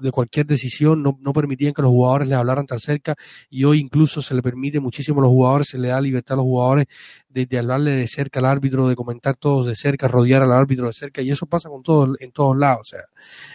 [0.00, 3.14] de cualquier decisión, no, no permitían que los jugadores les hablaran tan cerca
[3.48, 6.36] y hoy incluso se le permite muchísimo a los jugadores, se le da libertad a
[6.36, 6.86] los jugadores
[7.28, 10.86] de, de hablarle de cerca al árbitro, de comentar todos de cerca, rodear al árbitro
[10.86, 13.00] de cerca y eso pasa con todo, en todos lados, o sea,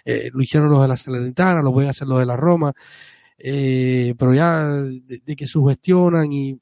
[0.05, 2.73] eh, lo hicieron los de la Salernitana, lo pueden hacer los de la Roma,
[3.37, 6.59] eh, pero ya de, que sugestionan y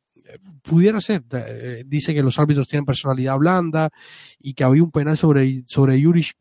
[0.62, 3.90] pudiera ser, eh, dice que los árbitros tienen personalidad blanda
[4.40, 6.34] y que había un penal sobre, sobre Yurich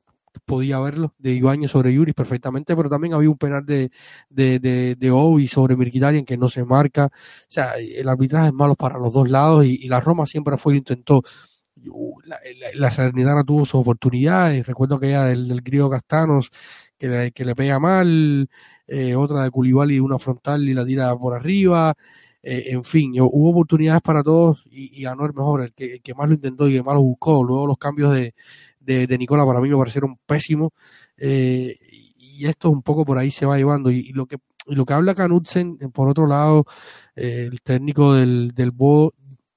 [0.44, 3.90] podía verlo, de Ibañez sobre Yuri perfectamente, pero también había un penal de,
[4.28, 7.06] de, de, de sobre Mirkitarian que no se marca.
[7.06, 10.72] O sea, el arbitraje es malo para los dos lados y, la Roma siempre fue
[10.72, 11.22] lo intentó.
[12.24, 12.38] La,
[12.74, 16.50] la, Salernitana tuvo su oportunidad, y recuerdo que ella del, del griego Castanos,
[16.96, 18.48] que le, que le pega mal,
[18.86, 21.94] eh, otra de Culibali, una frontal y la tira por arriba.
[22.42, 26.28] Eh, en fin, hubo oportunidades para todos y, y ganó el mejor, el que, más
[26.28, 27.44] lo intentó y que más lo buscó.
[27.44, 28.34] Luego los cambios de,
[28.80, 30.72] de, Nicola para mí me parecieron pésimos.
[31.16, 31.76] Eh,
[32.18, 33.90] y esto un poco por ahí se va llevando.
[33.90, 36.66] Y, lo que lo que habla Knudsen, por otro lado,
[37.16, 39.12] eh, el técnico del, del Bo,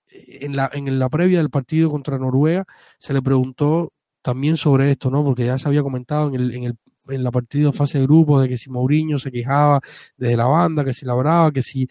[0.09, 2.65] en la, en la previa del partido contra Noruega,
[2.99, 5.23] se le preguntó también sobre esto, ¿no?
[5.23, 6.77] Porque ya se había comentado en el, en el
[7.09, 9.79] en la partida fase de grupo de que si Mourinho se quejaba
[10.17, 11.87] desde la banda, que si la brava, que si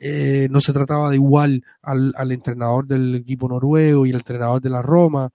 [0.00, 4.60] eh, no se trataba de igual al, al entrenador del equipo noruego y el entrenador
[4.60, 5.30] de la Roma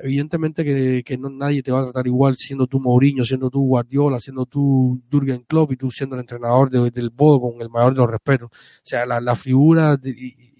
[0.00, 3.66] evidentemente que, que no, nadie te va a tratar igual siendo tú Mourinho, siendo tú
[3.66, 7.94] Guardiola, siendo tú Jurgen Klopp y tú siendo el entrenador del Bodo con el mayor
[7.94, 8.48] de los respetos.
[8.50, 9.96] O sea, la, la figura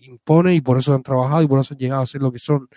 [0.02, 2.38] impone y por eso han trabajado y por eso han llegado a ser lo que
[2.38, 2.68] son.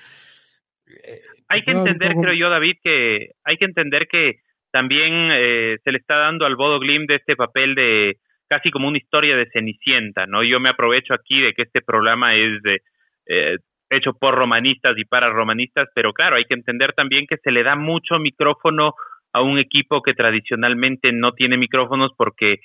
[0.87, 5.91] Eh, hay que entender, creo yo, David, que hay que entender que también eh, se
[5.91, 8.15] le está dando al Bodo Glim de este papel de
[8.47, 10.43] casi como una historia de Cenicienta, ¿no?
[10.43, 12.79] Yo me aprovecho aquí de que este programa es de
[13.27, 13.57] eh,
[13.89, 17.63] hecho por romanistas y para romanistas, pero claro, hay que entender también que se le
[17.63, 18.93] da mucho micrófono
[19.33, 22.59] a un equipo que tradicionalmente no tiene micrófonos porque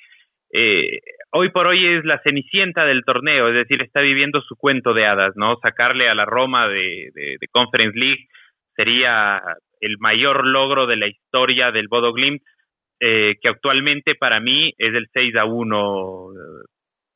[0.53, 0.99] eh,
[1.31, 5.05] hoy por hoy es la cenicienta del torneo, es decir, está viviendo su cuento de
[5.05, 5.57] hadas, ¿no?
[5.61, 8.27] Sacarle a la Roma de, de, Conference League
[8.75, 9.41] sería
[9.81, 12.41] el mayor logro de la historia del Bodo Glimt,
[12.99, 16.29] eh, que actualmente para mí es el 6 a 1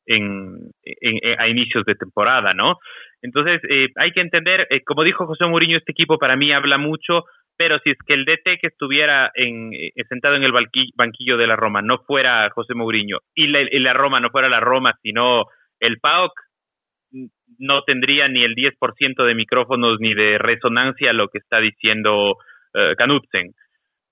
[0.06, 2.78] en, en, a inicios de temporada, ¿no?
[3.22, 6.78] Entonces, eh, hay que entender, eh, como dijo José Mourinho, este equipo para mí habla
[6.78, 11.38] mucho, pero si es que el DT que estuviera en, eh, sentado en el banquillo
[11.38, 14.60] de la Roma no fuera José Mourinho y la, y la Roma no fuera la
[14.60, 15.46] Roma, sino
[15.80, 16.32] el PAOK,
[17.60, 22.38] no tendría ni el 10% de micrófonos ni de resonancia lo que está diciendo
[22.74, 23.52] Knudsen.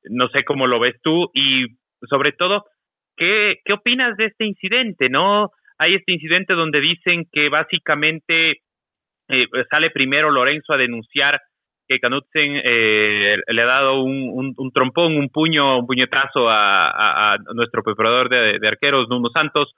[0.09, 1.65] No sé cómo lo ves tú y
[2.09, 2.65] sobre todo,
[3.17, 5.09] ¿qué, ¿qué opinas de este incidente?
[5.09, 5.49] ¿No?
[5.77, 8.61] Hay este incidente donde dicen que básicamente
[9.29, 11.39] eh, sale primero Lorenzo a denunciar
[11.87, 17.37] que Canutzen eh, le ha dado un, un, trompón, un puño, un puñetazo a, a,
[17.55, 19.73] nuestro preparador de, arqueros, Nuno Santos,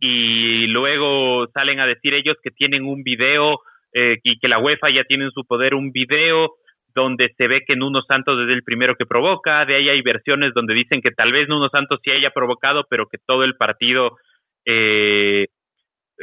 [0.00, 3.60] y luego salen a decir ellos que tienen un video
[3.92, 6.54] eh, y que la UEFA ya tiene en su poder un video
[6.94, 10.52] donde se ve que Nuno Santos es el primero que provoca, de ahí hay versiones
[10.54, 14.16] donde dicen que tal vez Nuno Santos sí haya provocado, pero que todo el partido
[14.64, 15.46] eh,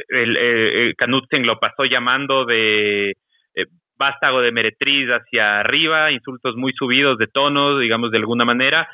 [0.08, 0.94] el, el
[1.42, 3.66] lo pasó llamando de eh,
[3.98, 8.88] vástago de meretriz hacia arriba, insultos muy subidos de tono, digamos de alguna manera.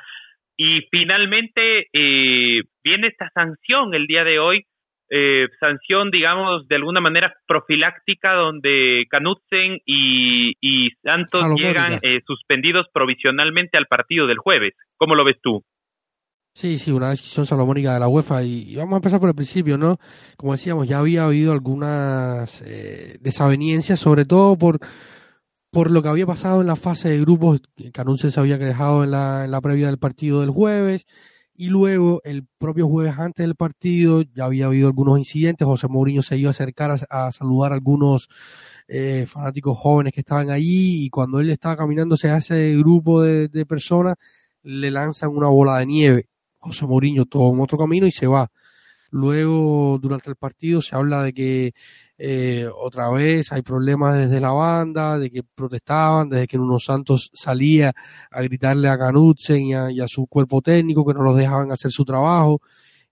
[0.57, 4.65] Y finalmente eh, viene esta sanción el día de hoy,
[5.09, 12.87] eh, sanción, digamos, de alguna manera profiláctica, donde Canutzen y, y Santos llegan eh, suspendidos
[12.92, 14.75] provisionalmente al partido del jueves.
[14.97, 15.62] ¿Cómo lo ves tú?
[16.57, 18.42] Sí, sí, una decisión salomónica de la UEFA.
[18.42, 19.99] Y, vamos a empezar por el principio, ¿no?
[20.38, 24.79] Como decíamos, ya había habido algunas eh, desavenencias, sobre todo por,
[25.71, 27.61] por lo que había pasado en la fase de grupos.
[27.92, 31.05] Canunce se había quejado en la, en la previa del partido del jueves.
[31.59, 35.66] Y luego, el propio jueves antes del partido, ya había habido algunos incidentes.
[35.66, 38.29] José Mourinho se iba a acercar a, saludar a algunos
[38.88, 41.05] eh, fanáticos jóvenes que estaban allí.
[41.05, 44.16] Y cuando él estaba caminando hacia ese grupo de, de personas,
[44.62, 46.29] le lanzan una bola de nieve
[46.66, 48.51] José Mourinho toma otro camino y se va.
[49.11, 51.75] Luego, durante el partido, se habla de que
[52.19, 57.31] eh, otra vez hay problemas desde la banda, de que protestaban, desde que Nuno Santos
[57.35, 57.92] salía
[58.31, 62.05] a gritarle a Canutzen y a, su cuerpo técnico que no los dejaban hacer su
[62.05, 62.61] trabajo.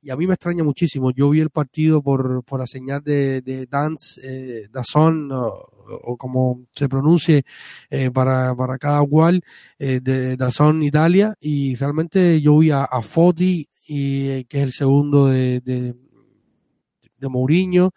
[0.00, 1.10] Y a mí me extraña muchísimo.
[1.12, 6.66] Yo vi el partido por, por la señal de, de Dance, eh, Dazón, o, como
[6.72, 7.44] se pronuncie
[7.90, 9.42] eh, para, para cada cual,
[9.78, 14.64] eh, de Dazón Italia, y realmente yo vi a, a Foti, y, eh, que es
[14.64, 15.94] el segundo de, de,
[17.18, 17.92] de Mourinho,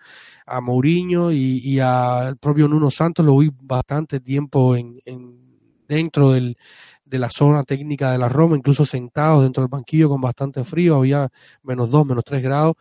[0.46, 5.48] a Mourinho y, y al propio Nuno Santos, lo vi bastante tiempo en, en
[5.88, 6.58] dentro del,
[7.06, 10.96] de la zona técnica de la Roma, incluso sentados dentro del banquillo con bastante frío,
[10.98, 11.30] había
[11.64, 12.76] menos 2, menos 3 grados.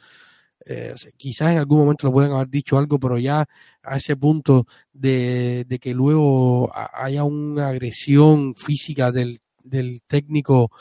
[0.68, 3.46] Eh, quizás en algún momento le pueden haber dicho algo, pero ya
[3.82, 10.72] a ese punto de, que luego haya una agresión física del, del técnico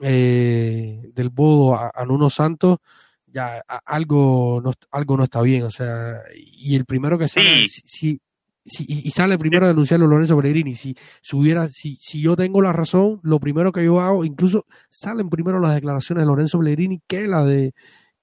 [0.00, 2.78] eh, del Bodo a, a, Nuno Santos,
[3.26, 5.64] ya algo no, algo no está bien.
[5.64, 8.20] O sea, y el primero que sale, si,
[8.64, 10.74] y sale primero a denunciarlo Lorenzo Pellegrini.
[10.74, 14.64] Si, si, hubiera, si, si yo tengo la razón, lo primero que yo hago, incluso
[14.88, 17.74] salen primero las declaraciones de Lorenzo Pellegrini que la de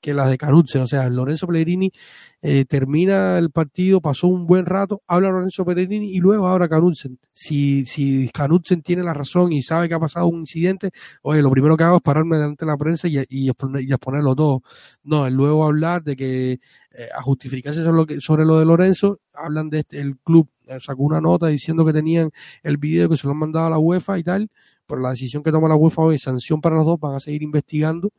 [0.02, 0.82] que las de Canutzen.
[0.82, 1.92] O sea, Lorenzo Pellegrini
[2.42, 7.20] eh, termina el partido, pasó un buen rato, habla Lorenzo Pellegrini y luego habla Canutzen.
[7.32, 11.52] Si, si Canutzen tiene la razón y sabe que ha pasado un incidente, oye, lo
[11.52, 14.64] primero que hago es pararme delante de la prensa y, y, exponerlo todo.
[15.04, 16.60] No, luego hablar de que eh,
[17.16, 20.80] a justificarse sobre lo, que, sobre lo de Lorenzo, hablan de este, el club eh,
[20.80, 22.32] sacó una nota diciendo que tenían
[22.64, 24.50] el video que se lo han mandado a la UEFA y tal,
[24.88, 27.44] pero la decisión que toma la UEFA hoy sanción para los dos, van a seguir
[27.44, 28.12] investigando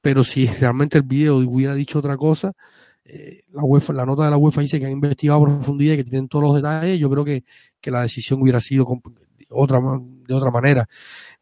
[0.00, 2.52] pero si realmente el video hubiera dicho otra cosa,
[3.04, 5.96] eh, la UEFA, la nota de la UEFA dice que han investigado a profundidad y
[5.98, 7.44] que tienen todos los detalles, yo creo que,
[7.80, 8.86] que la decisión hubiera sido
[9.50, 9.80] otra
[10.28, 10.86] de otra manera.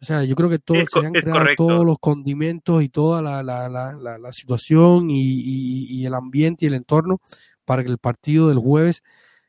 [0.00, 3.42] O sea, yo creo que todo, se han creado todos los condimentos y toda la,
[3.42, 7.20] la, la, la situación y, y, el ambiente y el entorno
[7.64, 9.02] para que el partido del jueves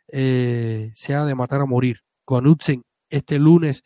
[0.08, 2.02] eh, sea de matar a morir.
[2.26, 3.84] Con Utzen este lunes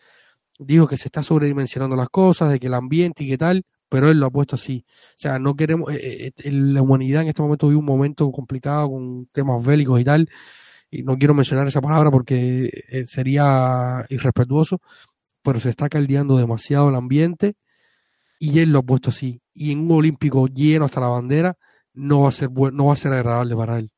[0.57, 4.09] dijo que se está sobredimensionando las cosas, de que el ambiente y qué tal, pero
[4.09, 4.85] él lo ha puesto así.
[4.87, 8.89] O sea, no queremos, eh, eh, la humanidad en este momento vive un momento complicado
[8.89, 10.29] con temas bélicos y tal,
[10.89, 14.79] y no quiero mencionar esa palabra porque eh, sería irrespetuoso,
[15.43, 17.55] pero se está caldeando demasiado el ambiente
[18.39, 19.41] y él lo ha puesto así.
[19.53, 21.55] Y en un olímpico lleno hasta la bandera
[21.93, 23.89] no va a ser no va a ser agradable para él.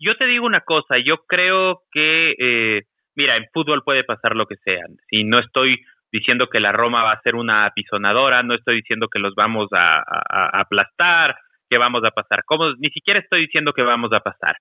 [0.00, 2.82] Yo te digo una cosa, yo creo que,
[3.14, 4.84] mira, en fútbol puede pasar lo que sea.
[5.08, 5.78] Si no estoy
[6.14, 9.68] diciendo que la Roma va a ser una apisonadora, no estoy diciendo que los vamos
[9.72, 10.00] a,
[10.60, 11.34] aplastar,
[11.68, 14.56] que vamos a pasar cómodos, ni siquiera estoy diciendo que vamos a pasar.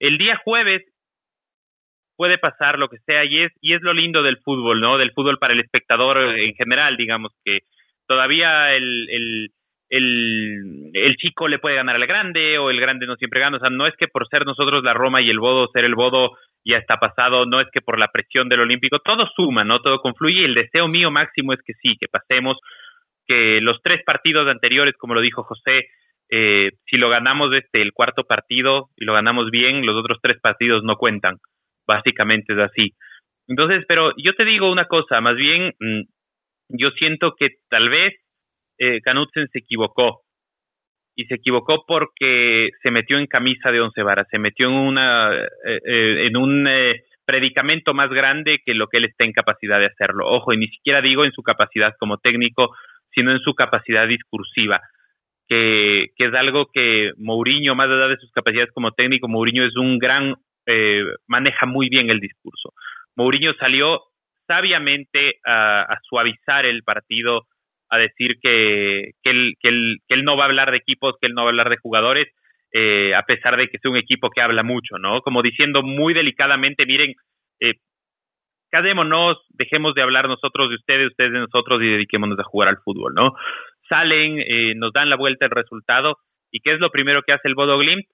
[0.00, 0.82] El día jueves
[2.16, 4.98] puede pasar lo que sea y es y es lo lindo del fútbol, ¿no?
[4.98, 7.60] Del fútbol para el espectador en general, digamos que
[8.08, 9.50] todavía el, el,
[9.90, 13.60] el, el chico le puede ganar al grande o el grande no siempre gana, o
[13.60, 16.36] sea, no es que por ser nosotros la Roma y el Bodo ser el Bodo
[16.66, 19.80] ya está pasado, no es que por la presión del Olímpico, todo suma, ¿no?
[19.80, 22.58] Todo confluye y el deseo mío máximo es que sí, que pasemos,
[23.26, 25.86] que los tres partidos anteriores, como lo dijo José,
[26.28, 30.40] eh, si lo ganamos este el cuarto partido y lo ganamos bien, los otros tres
[30.40, 31.36] partidos no cuentan,
[31.86, 32.94] básicamente es así.
[33.46, 36.00] Entonces, pero yo te digo una cosa, más bien mm,
[36.70, 38.14] yo siento que tal vez
[38.78, 39.00] eh,
[39.52, 40.25] se equivocó
[41.16, 45.34] y se equivocó porque se metió en camisa de once varas, se metió en una
[45.34, 49.80] eh, eh, en un eh, predicamento más grande que lo que él está en capacidad
[49.80, 50.28] de hacerlo.
[50.28, 52.76] Ojo, y ni siquiera digo en su capacidad como técnico,
[53.12, 54.82] sino en su capacidad discursiva,
[55.48, 59.74] que, que es algo que Mourinho, más allá de sus capacidades como técnico, Mourinho es
[59.76, 60.34] un gran,
[61.26, 62.74] maneja muy bien el discurso.
[63.16, 64.02] Mourinho salió
[64.46, 67.46] sabiamente a suavizar el partido
[67.88, 71.14] a decir que, que, él, que, él, que él no va a hablar de equipos,
[71.20, 72.28] que él no va a hablar de jugadores,
[72.72, 75.20] eh, a pesar de que es un equipo que habla mucho, ¿no?
[75.22, 77.14] Como diciendo muy delicadamente, miren,
[77.60, 77.74] eh,
[78.70, 82.78] cadémonos, dejemos de hablar nosotros de ustedes, ustedes de nosotros y dediquémonos a jugar al
[82.78, 83.34] fútbol, ¿no?
[83.88, 86.18] Salen, eh, nos dan la vuelta el resultado,
[86.50, 88.04] ¿y qué es lo primero que hace el Bodo Glimt?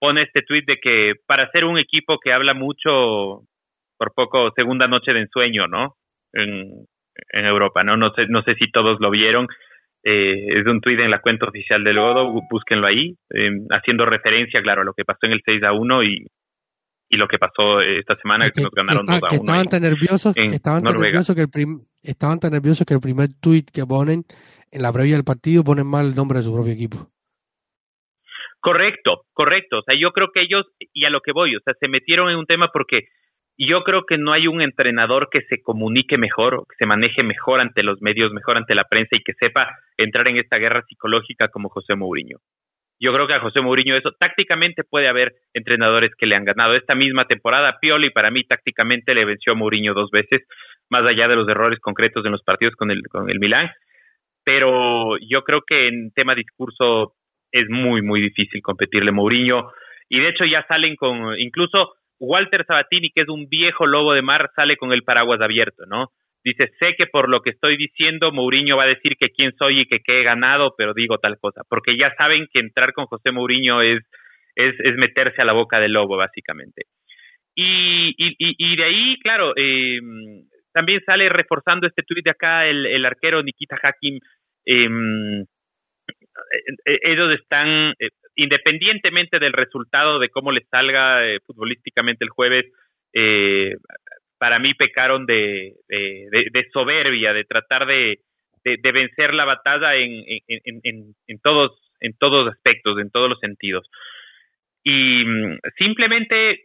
[0.00, 3.42] Pone este tweet de que para ser un equipo que habla mucho,
[3.98, 5.94] por poco, segunda noche de ensueño, ¿no?
[6.32, 6.86] En,
[7.32, 7.96] en Europa, ¿no?
[7.96, 9.46] No sé, no sé si todos lo vieron.
[10.04, 14.60] Eh, es un tuit en la cuenta oficial del Godo, búsquenlo ahí, eh, haciendo referencia,
[14.60, 16.26] claro, a lo que pasó en el 6 a 1 y,
[17.08, 19.34] y lo que pasó esta semana, que, nos ganaron 2 a 1.
[19.34, 23.28] estaban tan nerviosos, que estaban tan nerviosos que el estaban tan nerviosos que el primer
[23.40, 24.24] tuit que ponen
[24.72, 27.08] en la previa del partido ponen mal el nombre de su propio equipo.
[28.58, 29.78] Correcto, correcto.
[29.78, 32.30] O sea, yo creo que ellos, y a lo que voy, o sea, se metieron
[32.30, 33.08] en un tema porque
[33.58, 37.60] yo creo que no hay un entrenador que se comunique mejor, que se maneje mejor
[37.60, 41.48] ante los medios, mejor ante la prensa y que sepa entrar en esta guerra psicológica
[41.48, 42.38] como José Mourinho.
[43.00, 46.74] Yo creo que a José Mourinho eso tácticamente puede haber entrenadores que le han ganado
[46.74, 47.78] esta misma temporada.
[47.80, 50.42] Pioli para mí tácticamente le venció a Mourinho dos veces,
[50.88, 53.70] más allá de los errores concretos en los partidos con el con el Milán.
[54.44, 57.14] Pero yo creo que en tema discurso
[57.50, 59.72] es muy muy difícil competirle Mourinho
[60.08, 64.22] y de hecho ya salen con incluso Walter Sabatini, que es un viejo lobo de
[64.22, 66.12] mar, sale con el paraguas abierto, ¿no?
[66.44, 69.80] Dice, sé que por lo que estoy diciendo, Mourinho va a decir que quién soy
[69.80, 73.06] y que qué he ganado, pero digo tal cosa, porque ya saben que entrar con
[73.06, 74.02] José Mourinho es,
[74.54, 76.82] es, es meterse a la boca del lobo, básicamente.
[77.54, 80.00] Y, y, y de ahí, claro, eh,
[80.72, 84.18] también sale reforzando este tuit de acá el, el arquero Nikita Hakim.
[84.64, 85.44] Em,
[86.84, 87.94] ellos están,
[88.36, 92.66] independientemente del resultado de cómo les salga futbolísticamente el jueves,
[94.38, 98.18] para mí pecaron de, de, soberbia, de tratar de,
[98.64, 101.70] vencer la batalla en, en, en, en, todos
[102.00, 103.88] en todos aspectos, en todos los sentidos.
[104.82, 106.64] Y mm, simplemente,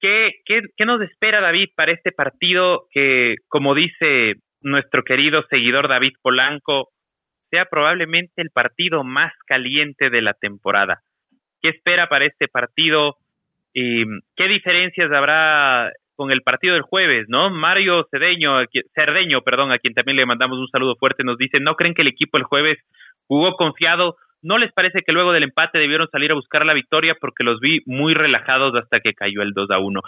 [0.00, 5.88] ¿qué, qué, qué nos espera David para este partido que, como dice nuestro querido seguidor
[5.88, 6.90] David Polanco,
[7.54, 11.02] sea probablemente el partido más caliente de la temporada?
[11.62, 13.16] ¿Qué espera para este partido?
[13.72, 17.50] ¿Y ¿Qué diferencias habrá con el partido del jueves, ¿no?
[17.50, 18.56] Mario Cedeño,
[18.92, 22.02] Cerdeño, perdón, a quien también le mandamos un saludo fuerte, nos dice, ¿no creen que
[22.02, 22.78] el equipo el jueves
[23.28, 24.16] jugó confiado?
[24.42, 27.60] ¿No les parece que luego del empate debieron salir a buscar la victoria porque los
[27.60, 30.00] vi muy relajados hasta que cayó el 2 a 1?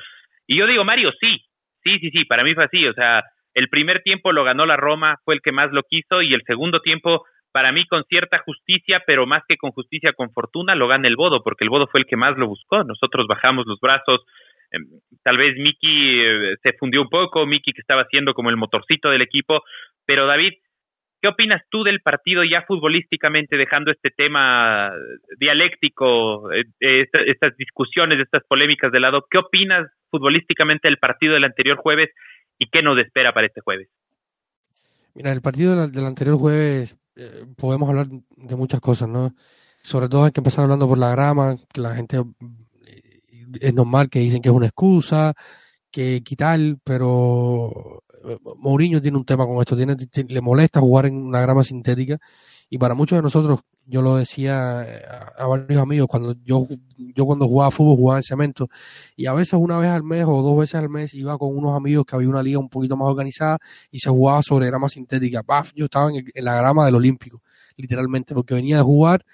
[0.48, 1.44] Y yo digo, Mario, sí,
[1.84, 3.22] sí, sí, sí, para mí fue así, o sea,
[3.56, 6.42] el primer tiempo lo ganó la Roma, fue el que más lo quiso, y el
[6.46, 7.24] segundo tiempo,
[7.56, 11.16] para mí con cierta justicia, pero más que con justicia, con fortuna, lo gana el
[11.16, 12.84] Bodo, porque el Bodo fue el que más lo buscó.
[12.84, 14.26] Nosotros bajamos los brazos,
[14.70, 14.86] Em,
[15.22, 19.10] tal vez Miki eh, se fundió un poco, Miki que estaba siendo como el motorcito
[19.10, 19.62] del equipo,
[20.04, 20.54] pero David,
[21.20, 24.92] ¿qué opinas tú del partido ya futbolísticamente, dejando este tema
[25.38, 29.26] dialéctico, eh, estas discusiones, estas polémicas de lado?
[29.30, 32.10] ¿Qué opinas futbolísticamente del partido del anterior jueves
[32.58, 33.88] y qué nos espera para este jueves?
[35.14, 36.96] Mira, el partido del, anterior jueves
[37.56, 39.34] podemos hablar de muchas cosas, ¿no?
[39.82, 42.22] Sobre todo hay que empezar hablando por la grama, que la gente
[43.60, 45.34] es normal que dicen que es una excusa,
[45.90, 49.96] que quitar, pero eh, Mourinho tiene un tema con esto, tiene,
[50.28, 52.18] le molesta jugar en una grama sintética
[52.68, 55.02] y para muchos de nosotros, yo lo decía eh,
[55.38, 58.68] a, varios amigos, cuando yo, yo cuando jugaba fútbol jugaba en cemento
[59.14, 61.76] y a veces una vez al mes o dos veces al mes iba con unos
[61.76, 63.58] amigos que había una liga un poquito más organizada
[63.90, 65.42] y se jugaba sobre grama sintética.
[65.74, 67.42] yo estaba en, en la grama del Olímpico,
[67.76, 69.24] literalmente, porque venía de jugar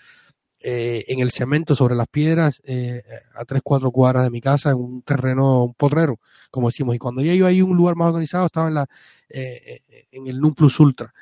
[0.65, 3.03] eh, en el cemento sobre las piedras eh,
[3.35, 6.21] a tres, cuatro cuadras de mi casa en un terreno, un potrero,
[6.53, 6.95] como decimos.
[6.95, 8.87] Y cuando ya iba ahí un lugar más organizado, estaba en la
[9.29, 9.81] eh,
[10.13, 11.13] en el Num Plus Ultra.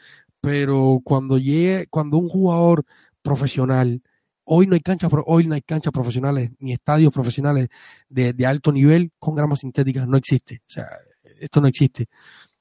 [0.40, 2.84] Pero cuando llegue, cuando un jugador
[3.22, 4.02] profesional,
[4.44, 7.68] hoy no hay canchas, hoy no hay canchas profesionales ni estadios profesionales
[8.08, 10.62] de, de alto nivel con gramas sintéticas, no existe.
[10.66, 10.86] O sea,
[11.38, 12.08] esto no existe.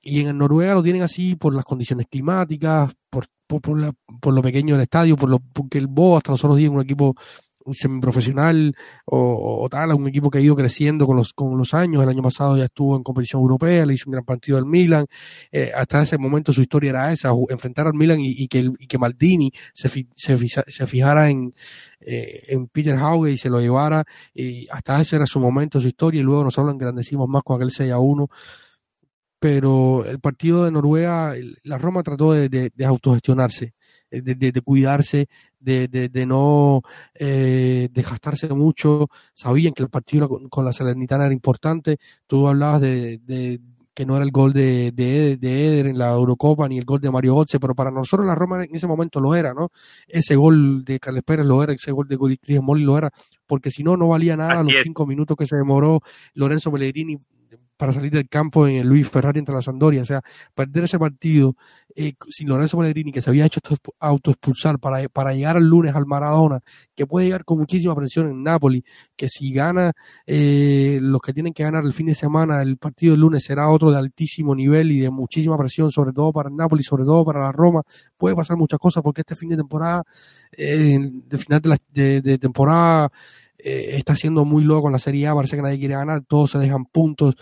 [0.01, 4.83] Y en Noruega lo tienen así por las condiciones climáticas, por por, lo pequeño del
[4.83, 7.15] estadio, por lo, porque el Bo hasta los otros días un equipo
[7.73, 12.03] semiprofesional o, o, tal, un equipo que ha ido creciendo con los, con los años.
[12.03, 15.05] El año pasado ya estuvo en competición europea, le hizo un gran partido al Milan.
[15.51, 18.97] Eh, hasta ese momento su historia era esa, enfrentar al Milan y, que, y que
[18.97, 21.53] Maldini se, se, se fijara en,
[22.01, 24.05] eh, en Peter Hauge y se lo llevara.
[24.33, 26.21] Y hasta ese era su momento, su historia.
[26.21, 28.29] Y luego nosotros lo engrandecimos más con aquel 6 a 1
[29.39, 31.33] pero el partido de Noruega,
[31.63, 33.73] la Roma trató de, de, autogestionarse,
[34.11, 35.29] eh, de, de, cuidarse,
[35.59, 36.81] de, no
[37.15, 39.07] eh, desgastarse mucho.
[39.33, 41.97] Sabían que el partido con, la Salernitana era importante.
[42.27, 43.61] Tú hablabas de,
[43.93, 47.09] que no era el gol de, de, Eder en la Eurocopa ni el gol de
[47.09, 49.71] Mario Götze, pero para nosotros la Roma en ese momento lo era, ¿no?
[50.07, 53.09] Ese gol de Carles Pérez lo era, ese gol de Cris Moli lo era,
[53.47, 56.01] porque si no, no valía nada los cinco minutos que se demoró
[56.33, 57.19] Lorenzo Pellegrini
[57.79, 60.01] para salir del campo en el Luis Ferrari entre la Sandoria.
[60.01, 60.21] O sea,
[60.53, 61.55] perder ese partido
[61.95, 63.61] eh, sin Lorenzo Pellegrini, que se había hecho
[64.01, 66.59] autoexpulsar para, para llegar el lunes al Maradona,
[66.93, 68.83] que puede llegar con muchísima presión en Napoli,
[69.15, 69.93] que si gana
[70.27, 73.69] eh, los que tienen que ganar el fin de semana, el partido del lunes será
[73.69, 77.23] otro de altísimo nivel y de muchísima presión, sobre todo para el Napoli, sobre todo
[77.23, 77.81] para la Roma.
[78.17, 80.03] Puede pasar muchas cosas porque este fin de temporada,
[80.51, 83.09] eh, de final de, la, de, temporada,
[83.57, 86.51] eh, está siendo muy loco en la Serie A, parece que nadie quiere ganar, todos
[86.51, 87.35] se dejan puntos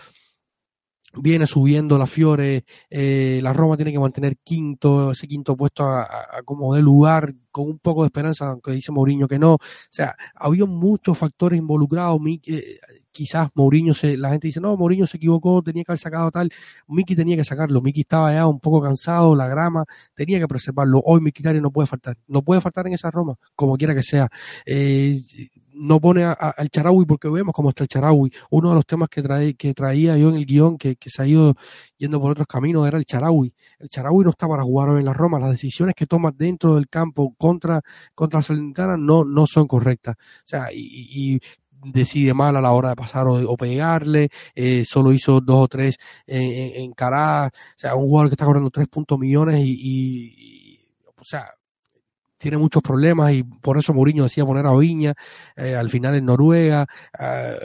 [1.22, 6.08] viene subiendo la Fiore, eh, la Roma tiene que mantener quinto, ese quinto puesto a,
[6.46, 9.56] como de lugar, con un poco de esperanza, aunque dice Mourinho que no.
[9.56, 9.60] O
[9.90, 12.20] sea, había muchos factores involucrados.
[12.46, 12.78] Eh,
[13.12, 16.52] quizás Mourinho se, la gente dice, no, Mourinho se equivocó, tenía que haber sacado tal.
[16.88, 17.82] Miki tenía que sacarlo.
[17.82, 21.02] Miki estaba ya un poco cansado, la grama, tenía que preservarlo.
[21.04, 22.18] Hoy Mkhitaryan no puede faltar.
[22.28, 24.30] No puede faltar en esa Roma, como quiera que sea.
[24.66, 25.20] Eh,
[25.78, 28.32] no pone al Charaui porque vemos cómo está el Charaui.
[28.50, 31.28] Uno de los temas que, trae, que traía yo en el guion, que, se ha
[31.28, 31.56] ido
[31.98, 33.54] yendo por otros caminos, era el Charaui.
[33.80, 35.40] El Charaui no está para jugar hoy en la Roma.
[35.40, 37.82] Las decisiones que toma dentro del campo contra,
[38.14, 40.16] contra la Salernitana no, no son correctas.
[40.18, 41.40] O sea, y,
[41.80, 45.98] decide mal a la hora de pasar o, pegarle, eh, solo hizo dos o tres
[46.26, 46.42] en,
[46.82, 50.80] en, O sea, un jugador que está cobrando tres puntos millones y, y,
[51.16, 51.52] o sea,
[52.38, 55.14] tiene muchos problemas y por eso Mourinho decía poner a Viña
[55.56, 56.88] eh, al final en Noruega.
[57.20, 57.56] Eh,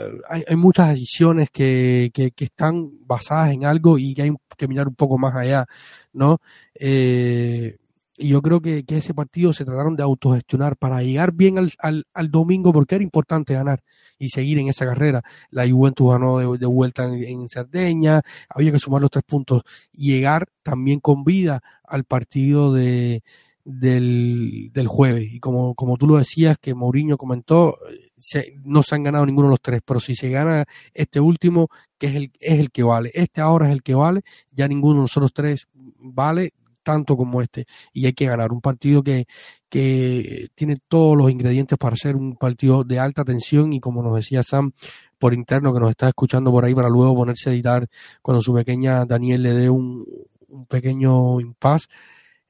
[0.47, 4.95] hay, muchas decisiones que, que, están basadas en algo y que hay que mirar un
[4.95, 5.65] poco más allá,
[6.13, 6.39] ¿no?
[6.75, 7.77] Eh,
[8.15, 11.71] y yo creo que, que, ese partido se trataron de autogestionar para llegar bien al,
[11.79, 13.81] al, al, domingo porque era importante ganar
[14.19, 15.23] y seguir en esa carrera.
[15.49, 19.63] La Juventus ganó de, vuelta en, en, Cerdeña, había que sumar los tres puntos
[19.93, 23.23] llegar también con vida al partido de,
[23.65, 25.31] del, del jueves.
[25.31, 27.77] Y como, como tú lo decías, que Mourinho comentó,
[28.17, 31.69] se, no se han ganado ninguno de los tres, pero si se gana este último,
[31.97, 34.95] que es el, es el que vale, este ahora es el que vale, ya ninguno
[34.95, 36.53] de los otros tres vale
[36.83, 37.65] tanto como este.
[37.93, 39.25] Y hay que ganar un partido que,
[39.69, 43.73] que tiene todos los ingredientes para ser un partido de alta tensión.
[43.73, 44.73] Y como nos decía Sam
[45.17, 47.87] por interno que nos está escuchando por ahí para luego ponerse a editar
[48.21, 50.05] cuando su pequeña Daniel le dé un,
[50.49, 51.87] un pequeño impas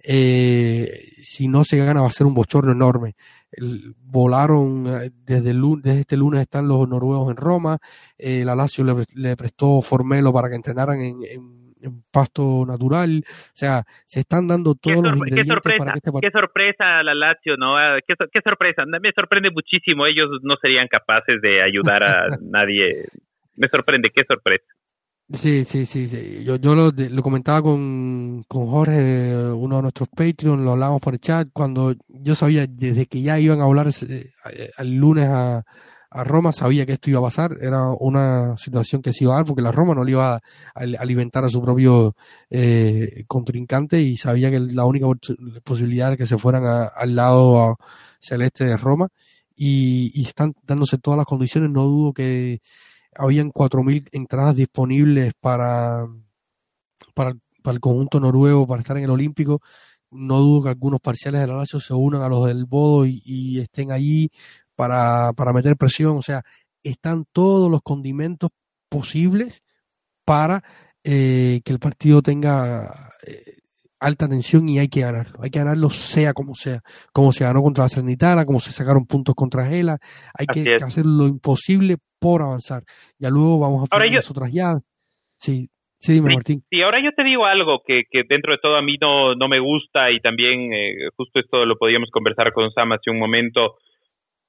[0.04, 3.16] eh, si no se gana va a ser un bochorno enorme.
[3.52, 7.78] El, volaron eh, desde, el, desde este lunes están los noruegos en Roma,
[8.18, 13.24] eh, la Lazio le, le, prestó Formelo para que entrenaran en, en, en, pasto natural,
[13.28, 17.04] o sea, se están dando todos los ingredientes qué sorpresa, para que este Qué sorpresa
[17.04, 17.78] la Lazio, ¿no?
[17.78, 23.06] Ah, Qué, qué sorpresa, me sorprende muchísimo, ellos no serían capaces de ayudar a nadie,
[23.56, 24.66] me sorprende, qué sorpresa.
[25.34, 26.44] Sí, sí, sí, sí.
[26.44, 31.16] Yo, yo lo, lo comentaba con, con Jorge, uno de nuestros Patreon, lo hablábamos por
[31.16, 33.88] el chat, cuando yo sabía, desde que ya iban a hablar
[34.78, 35.64] el lunes a,
[36.12, 39.38] a Roma, sabía que esto iba a pasar, era una situación que se iba a
[39.38, 40.42] dar, porque la Roma no le iba a,
[40.76, 42.16] alimentar a su propio
[42.52, 45.08] eh, contrincante y sabía que la única
[45.64, 47.78] posibilidad era que se fueran a, al lado
[48.20, 49.08] celeste de Roma.
[49.56, 52.62] Y, y están dándose todas las condiciones, no dudo que
[53.18, 56.08] habían 4.000 entradas disponibles para,
[57.14, 59.62] para, para, el conjunto noruego para estar en el Olímpico.
[60.12, 63.22] No dudo que algunos parciales de la Lazio se unan a los del Bodo y,
[63.26, 64.30] y estén allí
[64.76, 66.18] para, para, meter presión.
[66.18, 66.44] O sea,
[66.84, 68.52] están todos los condimentos
[68.90, 69.64] posibles
[70.26, 70.64] para
[71.04, 73.58] eh, que el partido tenga eh,
[74.04, 75.40] alta tensión y hay que ganarlo.
[75.42, 76.82] Hay que ganarlo sea como sea.
[77.14, 79.98] Como se ganó contra la Cernitana, como se sacaron puntos contra Gela.
[80.38, 82.84] Hay que hacer lo imposible por avanzar.
[83.20, 84.84] Ya luego vamos a poner las otras llaves.
[85.38, 85.68] Sí,
[86.00, 86.64] sí, dime, sí, Martín.
[86.70, 89.48] Sí, ahora yo te digo algo que, que dentro de todo a mí no, no
[89.48, 93.76] me gusta y también eh, justo esto lo podíamos conversar con Sam hace un momento.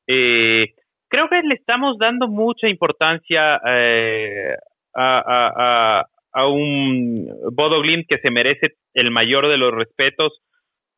[0.06, 0.74] Eh,
[1.08, 4.54] creo que le estamos dando mucha importancia eh,
[4.94, 10.32] a, a, a, a, un Bodo Glimt que se merece el mayor de los respetos,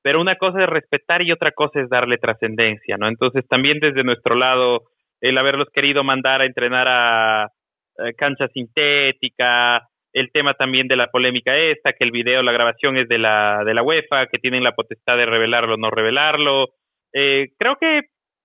[0.03, 3.09] pero una cosa es respetar y otra cosa es darle trascendencia, ¿no?
[3.09, 4.83] Entonces también desde nuestro lado
[5.21, 7.49] el haberlos querido mandar a entrenar a,
[8.19, 9.81] cancha sintética,
[10.13, 13.63] el tema también de la polémica esta, que el video, la grabación es de la,
[13.65, 16.69] de la UEFA, que tienen la potestad de revelarlo o no revelarlo.
[17.13, 18.03] Eh, creo que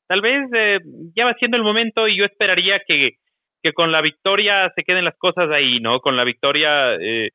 [0.07, 0.79] tal vez eh,
[1.15, 3.11] ya va siendo el momento y yo esperaría que,
[3.61, 5.99] que con la victoria se queden las cosas ahí, ¿no?
[5.99, 7.29] Con la victoria eh,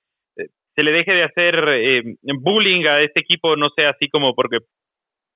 [0.76, 4.58] se le deje de hacer eh, bullying a este equipo, no sé, así como porque,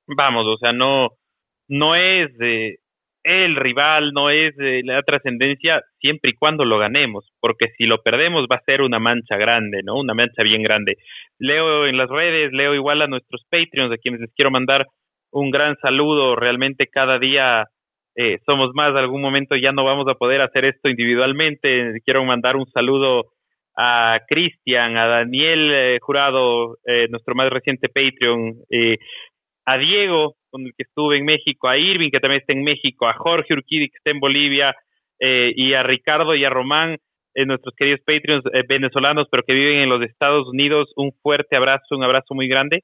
[0.06, 1.08] vamos, o sea, no,
[1.66, 2.76] no es eh,
[3.24, 8.02] el rival, no es eh, la trascendencia siempre y cuando lo ganemos, porque si lo
[8.02, 9.96] perdemos va a ser una mancha grande, ¿no?
[9.96, 10.96] Una mancha bien grande.
[11.38, 14.86] Leo en las redes, leo igual a nuestros Patreons, a quienes les quiero mandar
[15.32, 17.64] un gran saludo, realmente cada día
[18.16, 22.56] eh, somos más, algún momento ya no vamos a poder hacer esto individualmente, quiero mandar
[22.56, 23.32] un saludo
[23.76, 28.98] a Cristian, a Daniel eh, Jurado, eh, nuestro más reciente Patreon, eh,
[29.64, 33.06] a Diego, con el que estuve en México, a Irving, que también está en México,
[33.06, 34.74] a Jorge Urquidi, que está en Bolivia,
[35.20, 36.98] eh, y a Ricardo y a Román,
[37.46, 40.92] nuestros queridos Patreons venezolanos, pero que viven en los Estados Unidos.
[40.96, 42.82] Un fuerte abrazo, un abrazo muy grande.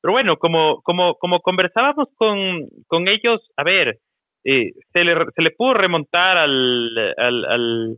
[0.00, 3.98] Pero bueno, como, como, como conversábamos con, con ellos, a ver,
[4.44, 7.96] eh, se, le, se le pudo remontar al, al,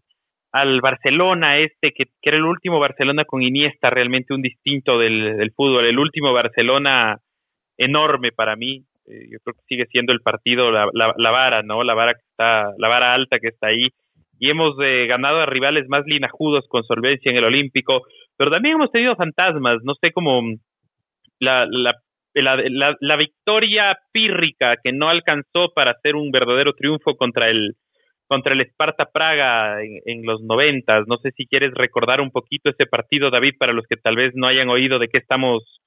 [0.53, 5.37] al, Barcelona este, que, que, era el último Barcelona con Iniesta, realmente un distinto del,
[5.37, 7.19] del fútbol, el último Barcelona
[7.79, 8.85] enorme para mí.
[9.07, 11.83] Eh, yo creo que sigue siendo el partido la, la, la, vara, ¿no?
[11.83, 13.89] La vara que está, la vara alta que está ahí.
[14.39, 18.03] Y hemos eh, ganado a rivales más linajudos con solvencia en el Olímpico,
[18.37, 20.41] pero también hemos tenido fantasmas, no sé cómo
[21.39, 21.95] la, la,
[22.35, 27.75] la, la victoria pírrica que no alcanzó para hacer un verdadero triunfo contra el
[28.31, 31.05] contra el Esparta Praga en, en los noventas.
[31.09, 34.33] No sé si quieres recordar un poquito ese partido, David, para los que tal vez
[34.37, 35.81] no hayan oído de qué estamos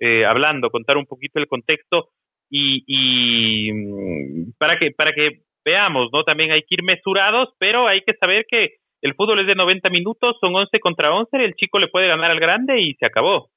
[0.00, 2.08] eh, hablando, contar un poquito el contexto
[2.50, 6.24] y, y para que para que veamos, ¿no?
[6.24, 9.88] También hay que ir mesurados, pero hay que saber que el fútbol es de 90
[9.90, 13.50] minutos, son 11 contra 11, el chico le puede ganar al grande y se acabó.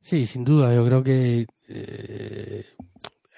[0.00, 2.64] Sí, sin duda, yo creo que eh,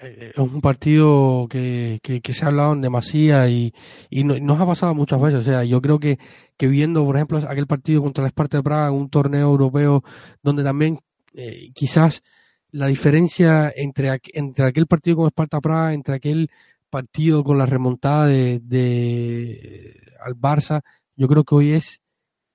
[0.01, 3.73] es un partido que, que, se ha hablado en demasía y,
[4.09, 5.41] y nos ha pasado muchas veces.
[5.41, 6.17] O sea, yo creo que,
[6.57, 10.03] que viendo, por ejemplo, aquel partido contra la Esparta de Praga, un torneo europeo
[10.41, 10.99] donde también
[11.33, 12.23] eh, quizás
[12.71, 16.49] la diferencia entre, entre aquel partido con Esparta Praga, entre aquel
[16.89, 20.81] partido con la remontada de, de al Barça,
[21.15, 22.01] yo creo que hoy es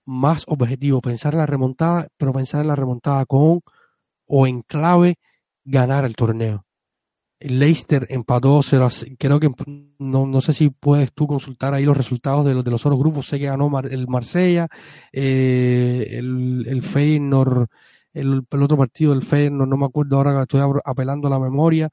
[0.04, 3.60] más objetivo pensar en la remontada, pero pensar en la remontada con
[4.26, 5.16] o en clave
[5.64, 6.64] ganar el torneo.
[7.38, 8.60] El Leicester empató,
[9.18, 9.50] creo que
[9.98, 12.98] no, no sé si puedes tú consultar ahí los resultados de los, de los otros
[12.98, 13.26] grupos.
[13.26, 14.68] Sé que ganó el Marsella,
[15.12, 17.66] eh, el, el Feyenoord,
[18.14, 21.90] el, otro partido del Feyenoord, no me acuerdo ahora, estoy apelando a la memoria.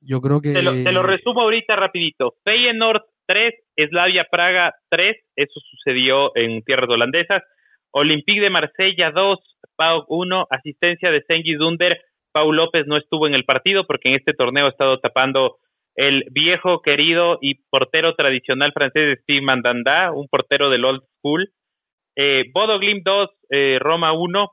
[0.00, 0.52] Yo creo que...
[0.52, 2.34] Te lo, te lo resumo ahorita rapidito.
[2.44, 3.54] Feyenoord 3,
[3.90, 7.42] Slavia Praga 3, eso sucedió en tierras holandesas.
[7.96, 9.38] Olympique de Marsella 2,
[9.76, 12.00] Pau 1, asistencia de Sengi Dunder
[12.34, 15.58] Pau López no estuvo en el partido porque en este torneo ha estado tapando
[15.94, 21.48] el viejo, querido y portero tradicional francés Steve Mandanda, un portero del old school.
[22.16, 24.50] Eh, Bodo Glim 2, eh, Roma 1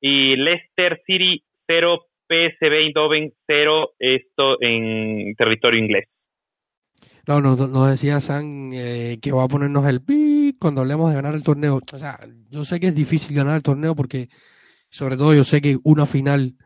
[0.00, 6.08] y Leicester City 0, PSV Eindhoven 0, esto en territorio inglés.
[7.30, 11.14] No, nos no decía San eh, que va a ponernos el pi cuando hablemos de
[11.14, 11.80] ganar el torneo.
[11.92, 12.18] O sea,
[12.50, 14.28] yo sé que es difícil ganar el torneo porque,
[14.88, 16.56] sobre todo, yo sé que una final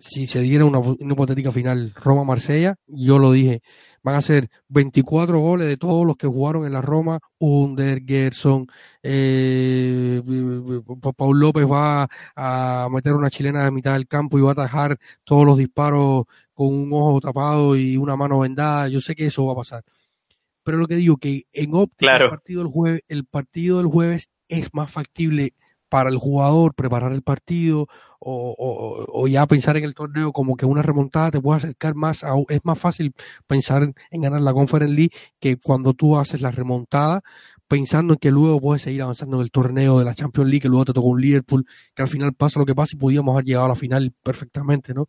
[0.00, 3.62] si se diera una, hipotética final Roma-Marsella, yo lo dije,
[4.02, 8.66] van a ser 24 goles de todos los que jugaron en la Roma, Under, Gerson,
[9.02, 10.22] eh,
[11.16, 14.98] Paul López va a meter una chilena de mitad del campo y va a atajar
[15.24, 19.46] todos los disparos con un ojo tapado y una mano vendada, yo sé que eso
[19.46, 19.84] va a pasar.
[20.62, 24.28] Pero lo que digo que en óptica el partido del jueves, el partido del jueves
[24.48, 25.54] es más factible
[25.90, 27.88] para el jugador preparar el partido
[28.20, 32.34] o, ya pensar en el torneo como que una remontada te puede acercar más a,
[32.48, 33.14] es más fácil
[33.46, 37.22] pensar en, ganar la Conference League que cuando tú haces la remontada
[37.66, 40.68] pensando en que luego puedes seguir avanzando en el torneo de la Champions League que
[40.68, 43.44] luego te tocó un Liverpool que al final pasa lo que pasa y podíamos haber
[43.44, 45.08] llegado a la final perfectamente ¿no?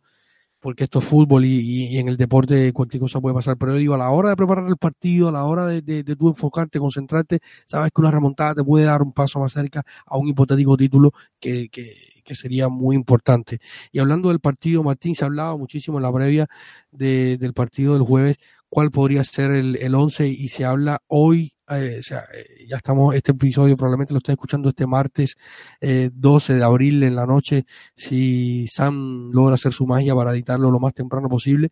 [0.62, 3.56] Porque esto es fútbol y, en el deporte cualquier cosa puede pasar.
[3.58, 6.28] Pero digo, a la hora de preparar el partido, a la hora de, de, tú
[6.28, 10.28] enfocarte, concentrarte, sabes que una remontada te puede dar un paso más cerca a un
[10.28, 11.94] hipotético título que, que,
[12.24, 13.58] que sería muy importante.
[13.90, 16.46] Y hablando del partido, Martín, se ha hablado muchísimo en la previa
[16.92, 18.36] de, del partido del jueves,
[18.68, 23.32] cuál podría ser el, el once y se habla hoy eh, eh, ya estamos, este
[23.32, 25.36] episodio probablemente lo estén escuchando este martes
[25.80, 27.64] 12 eh, de abril en la noche,
[27.96, 31.70] si Sam logra hacer su magia para editarlo lo más temprano posible.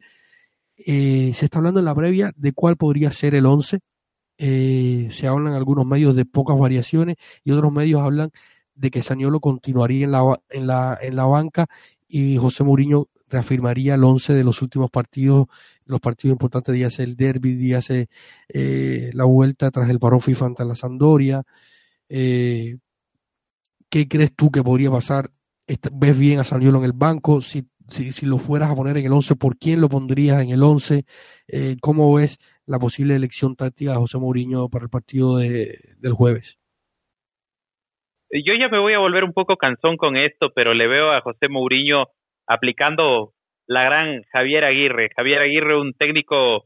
[0.77, 3.81] se está hablando en la previa de cuál podría ser el 11.
[4.39, 8.31] se hablan algunos medios de pocas variaciones y otros medios hablan
[8.75, 11.67] de que Saniolo continuaría en la, en la, en la banca
[12.09, 15.47] y José Mourinho reafirmaría el 11 de los últimos partidos,
[15.87, 20.65] los partidos importantes, días el derby, días eh, la vuelta tras el parón FIFA ante
[20.65, 21.43] la Sandoria.
[22.09, 22.77] Eh,
[23.89, 25.31] ¿Qué crees tú que podría pasar?
[25.93, 27.41] ¿Ves bien a Saniolo en el banco?
[27.41, 30.51] Si, si, si, lo fueras a poner en el 11, ¿por quién lo pondrías en
[30.51, 31.05] el 11?
[31.49, 36.13] Eh, ¿Cómo ves la posible elección táctica de José Mourinho para el partido de, del
[36.13, 36.59] jueves?
[38.33, 41.21] Yo ya me voy a volver un poco cansón con esto, pero le veo a
[41.21, 42.07] José Mourinho
[42.47, 43.33] aplicando
[43.67, 45.11] la gran Javier Aguirre.
[45.15, 46.65] Javier Aguirre, un técnico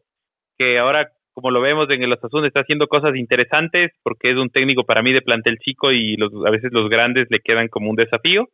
[0.58, 4.50] que ahora, como lo vemos en el Osasuna, está haciendo cosas interesantes porque es un
[4.50, 7.90] técnico para mí de plantel chico y los, a veces los grandes le quedan como
[7.90, 8.48] un desafío.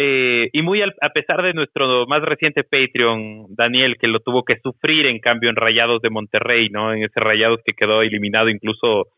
[0.00, 4.56] Eh, y muy a pesar de nuestro más reciente Patreon, Daniel, que lo tuvo que
[4.62, 6.94] sufrir en cambio en Rayados de Monterrey, ¿no?
[6.94, 9.08] En ese Rayados que quedó eliminado incluso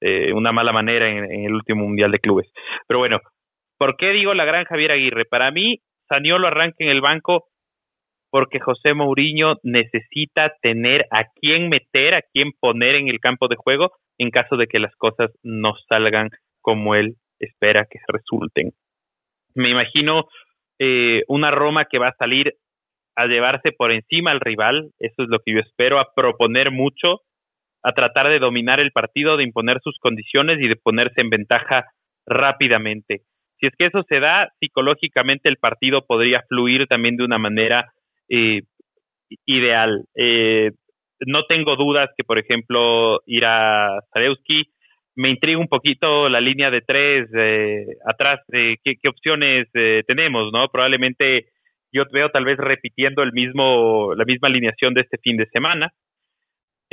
[0.00, 2.50] eh, una mala manera en, en, el último Mundial de Clubes.
[2.88, 3.20] Pero bueno,
[3.78, 5.26] ¿por qué digo la gran Javier Aguirre?
[5.26, 5.80] Para mí,
[6.12, 7.46] Saniolo arranque en el banco
[8.30, 13.56] porque José Mourinho necesita tener a quién meter, a quién poner en el campo de
[13.56, 16.28] juego en caso de que las cosas no salgan
[16.60, 18.72] como él espera que resulten.
[19.54, 20.26] Me imagino
[20.78, 22.54] eh, una Roma que va a salir
[23.16, 27.20] a llevarse por encima al rival, eso es lo que yo espero, a proponer mucho,
[27.82, 31.86] a tratar de dominar el partido, de imponer sus condiciones y de ponerse en ventaja
[32.26, 33.22] rápidamente.
[33.62, 37.92] Si es que eso se da, psicológicamente el partido podría fluir también de una manera
[38.28, 38.62] eh,
[39.46, 40.02] ideal.
[40.16, 40.72] Eh,
[41.26, 44.64] no tengo dudas que, por ejemplo, ir a Zarewski
[45.14, 49.68] me intriga un poquito la línea de tres eh, atrás, de qué, opciones
[50.08, 50.66] tenemos, ¿no?
[50.66, 51.50] Probablemente
[51.92, 55.92] yo veo tal vez repitiendo el mismo, la misma alineación de este fin de semana.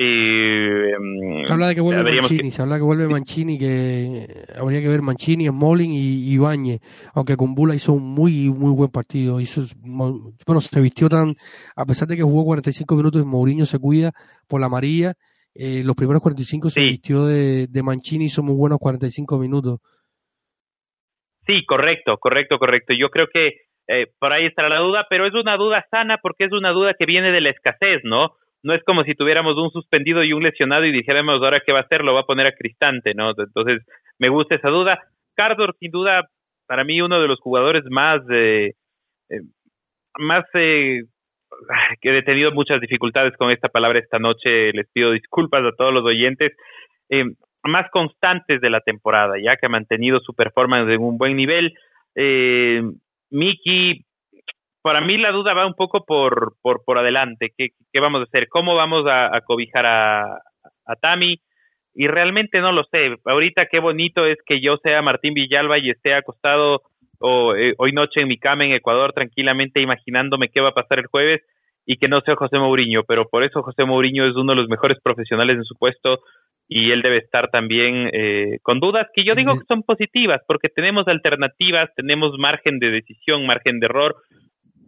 [0.01, 0.93] Eh,
[1.43, 5.01] se habla de que vuelve Mancini, se habla que vuelve Mancini, que habría que ver
[5.01, 6.79] Mancini, Smolin y Ibañez,
[7.13, 11.35] aunque Bula hizo un muy muy buen partido, hizo bueno, se vistió tan,
[11.75, 14.13] a pesar de que jugó 45 minutos, Mourinho se cuida
[14.47, 15.15] por la María,
[15.53, 19.79] eh, los primeros 45 se vistió de, de Mancini, hizo muy buenos 45 minutos.
[21.45, 22.93] Sí, correcto, correcto, correcto.
[22.97, 26.45] Yo creo que eh, por ahí estará la duda, pero es una duda sana porque
[26.45, 28.35] es una duda que viene de la escasez, ¿no?
[28.63, 31.79] No es como si tuviéramos un suspendido y un lesionado y dijéramos ahora qué va
[31.79, 33.31] a hacer, lo va a poner a Cristante, ¿no?
[33.37, 33.85] Entonces,
[34.17, 34.99] me gusta esa duda.
[35.35, 36.27] Cardor, sin duda,
[36.67, 38.73] para mí uno de los jugadores más, eh,
[39.29, 39.41] eh
[40.17, 41.03] más eh,
[42.01, 45.93] que he tenido muchas dificultades con esta palabra esta noche, les pido disculpas a todos
[45.93, 46.53] los oyentes,
[47.09, 47.25] eh,
[47.63, 51.73] más constantes de la temporada, ya que ha mantenido su performance en un buen nivel.
[52.15, 52.81] Eh,
[53.31, 54.05] Miki,
[54.89, 57.53] para mí la duda va un poco por, por, por adelante.
[57.55, 58.47] ¿Qué, ¿Qué vamos a hacer?
[58.49, 60.23] ¿Cómo vamos a, cobijar a,
[60.83, 61.39] a Tami?
[61.93, 63.15] Y realmente no lo sé.
[63.23, 66.81] Ahorita qué bonito es que yo sea Martín Villalba y esté acostado
[67.19, 70.97] o, eh, hoy noche en mi cama en Ecuador tranquilamente imaginándome qué va a pasar
[70.97, 71.43] el jueves
[71.85, 73.03] y que no sea José Mourinho.
[73.03, 76.21] Pero por eso José Mourinho es uno de los mejores profesionales en su puesto
[76.67, 80.69] y él debe estar también eh, con dudas que yo digo que son positivas porque
[80.69, 84.15] tenemos alternativas, tenemos margen de decisión, margen de error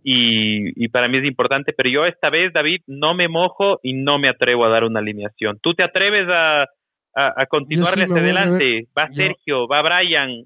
[0.03, 3.93] y, y, para mí es importante, pero yo esta vez, David, no me mojo y
[3.93, 5.59] no me atrevo a dar una alineación.
[5.61, 6.65] ¿Tú te atreves a,
[7.13, 8.87] a, continuarle hacia adelante?
[8.97, 10.45] Va Sergio, va Brian,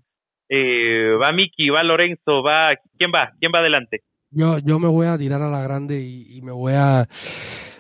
[0.50, 2.76] eh, va Miki, va Lorenzo, va...
[2.98, 3.32] ¿Quién va?
[3.40, 4.02] ¿Quién va adelante?
[4.32, 7.08] Yo, yo me voy a tirar a la grande y, me voy a...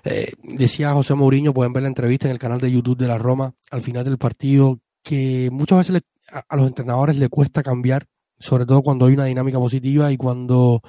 [0.06, 3.18] Eh, decía José Mourinho, pueden ver la entrevista en el canal de YouTube de la
[3.18, 8.06] Roma al final del partido, que muchas veces a los entrenadores le cuesta cambiar
[8.40, 10.82] sobre todo cuando hay una dinámica positiva y cuando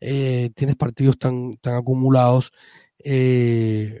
[0.00, 2.52] eh, tienes partidos tan, tan acumulados.
[2.98, 4.00] Eh,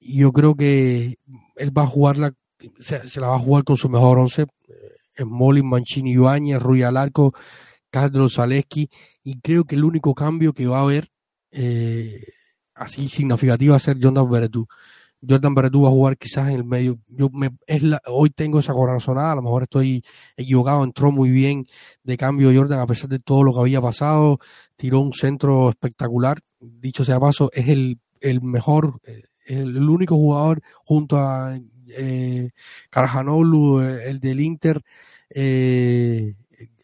[0.00, 1.18] yo creo que
[1.56, 2.34] él va a jugar la,
[2.80, 7.34] se, la va a jugar con su mejor once, eh, Smolin, Mancini, Ibañez, Rui Alarco,
[7.90, 8.88] Castro, Zaleski,
[9.22, 11.10] y creo que el único cambio que va a haber
[11.50, 12.24] eh,
[12.74, 14.66] así significativo va a ser Jonathan Beretú.
[15.26, 16.98] Jordan Berrettú va a jugar quizás en el medio.
[17.08, 20.04] Yo me, es la, hoy tengo esa corazonada, a lo mejor estoy
[20.36, 21.66] equivocado, entró muy bien
[22.02, 24.38] de cambio Jordan a pesar de todo lo que había pasado,
[24.76, 29.00] tiró un centro espectacular, dicho sea paso, es el, el mejor,
[29.46, 31.58] el, único jugador junto a
[31.88, 32.50] eh,
[32.90, 34.82] Carjanolu, el del Inter,
[35.30, 36.34] eh,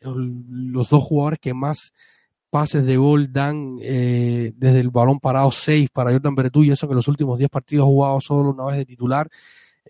[0.00, 1.92] los dos jugadores que más
[2.50, 6.88] pases de gol dan eh, desde el balón parado 6 para Jordan Beretú y eso
[6.88, 9.28] que los últimos 10 partidos ha jugado solo una vez de titular,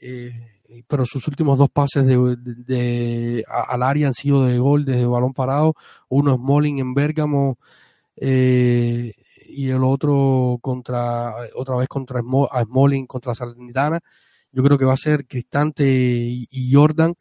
[0.00, 0.32] eh,
[0.86, 5.32] pero sus últimos dos pases de, al área han sido de gol desde el balón
[5.32, 5.74] parado,
[6.08, 7.58] uno es Molling en Bérgamo
[8.16, 9.14] eh,
[9.46, 14.00] y el otro contra otra vez contra Smalling contra Salernitana.
[14.52, 17.14] Yo creo que va a ser Cristante y Jordan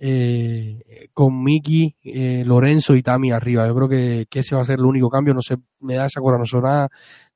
[0.00, 3.66] eh, con Miki, eh, Lorenzo y Tami arriba.
[3.66, 5.34] Yo creo que, ese va a ser el único cambio.
[5.34, 6.88] No sé, me da esa corazonada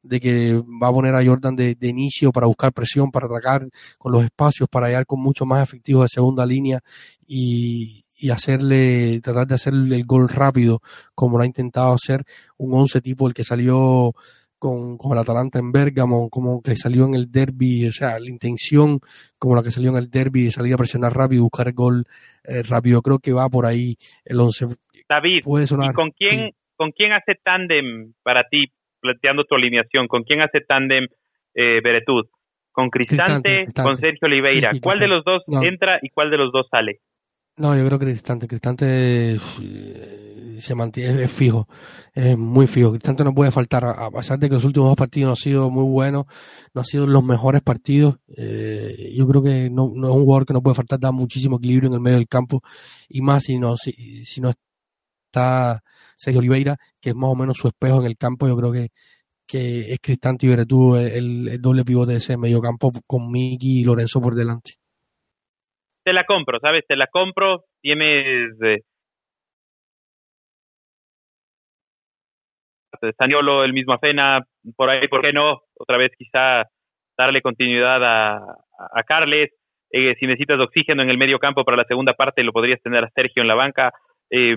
[0.03, 4.13] de que va a poner a Jordan de, inicio para buscar presión, para atacar con
[4.13, 6.81] los espacios, para llegar con mucho más efectivo de segunda línea
[7.27, 10.81] y, y hacerle, tratar de hacerle el gol rápido,
[11.15, 12.25] como lo ha intentado hacer
[12.57, 14.15] un once tipo el que salió
[14.63, 18.31] con, con el Atalanta en Bérgamo, como que salió en el derby, o sea, la
[18.31, 19.01] intención
[19.37, 21.75] como la que salió en el derby de salir a presionar rápido y buscar el
[21.75, 22.05] gol
[22.45, 23.03] eh, rápido.
[23.03, 24.67] Creo que va por ahí el 11.
[25.09, 28.67] David, ¿y con quién, con quién hace tándem para ti,
[29.01, 30.07] planteando tu alineación?
[30.07, 31.09] ¿Con quién hace tándem
[31.57, 32.27] eh, Beretud?
[32.71, 34.71] ¿Con Cristante, con Sergio Oliveira?
[34.81, 37.01] ¿Cuál de los dos entra y cuál de los dos sale?
[37.57, 39.39] No, yo creo que Cristante, Cristante
[40.59, 41.69] se mantiene, es fijo,
[42.15, 42.91] es muy fijo.
[42.91, 45.71] Cristante no puede faltar, a pesar de que los últimos dos partidos no han sido
[45.71, 46.25] muy buenos,
[46.73, 48.17] no han sido los mejores partidos.
[48.37, 51.89] Eh, yo creo que no, es un jugador que no puede faltar, da muchísimo equilibrio
[51.89, 52.63] en el medio del campo
[53.09, 54.51] y más si no, si no
[55.27, 55.83] está
[56.17, 58.49] Sergio Oliveira, que es más o menos su espejo en el campo.
[58.49, 58.91] Yo creo que,
[59.47, 63.81] que es Cristante y Beretú el, el doble pivote de ese medio campo con Miki
[63.81, 64.82] y Lorenzo por delante
[66.05, 66.85] te la compro, ¿sabes?
[66.87, 68.61] Te la compro, tienes...
[68.63, 68.81] Eh,
[73.19, 74.45] Saniolo, el mismo Afena,
[74.77, 75.63] por ahí, ¿por qué no?
[75.77, 76.65] Otra vez quizá
[77.19, 79.51] darle continuidad a, a Carles.
[79.91, 83.03] Eh, si necesitas oxígeno en el medio campo para la segunda parte, lo podrías tener
[83.03, 83.93] a Sergio en la banca.
[84.31, 84.55] Eh,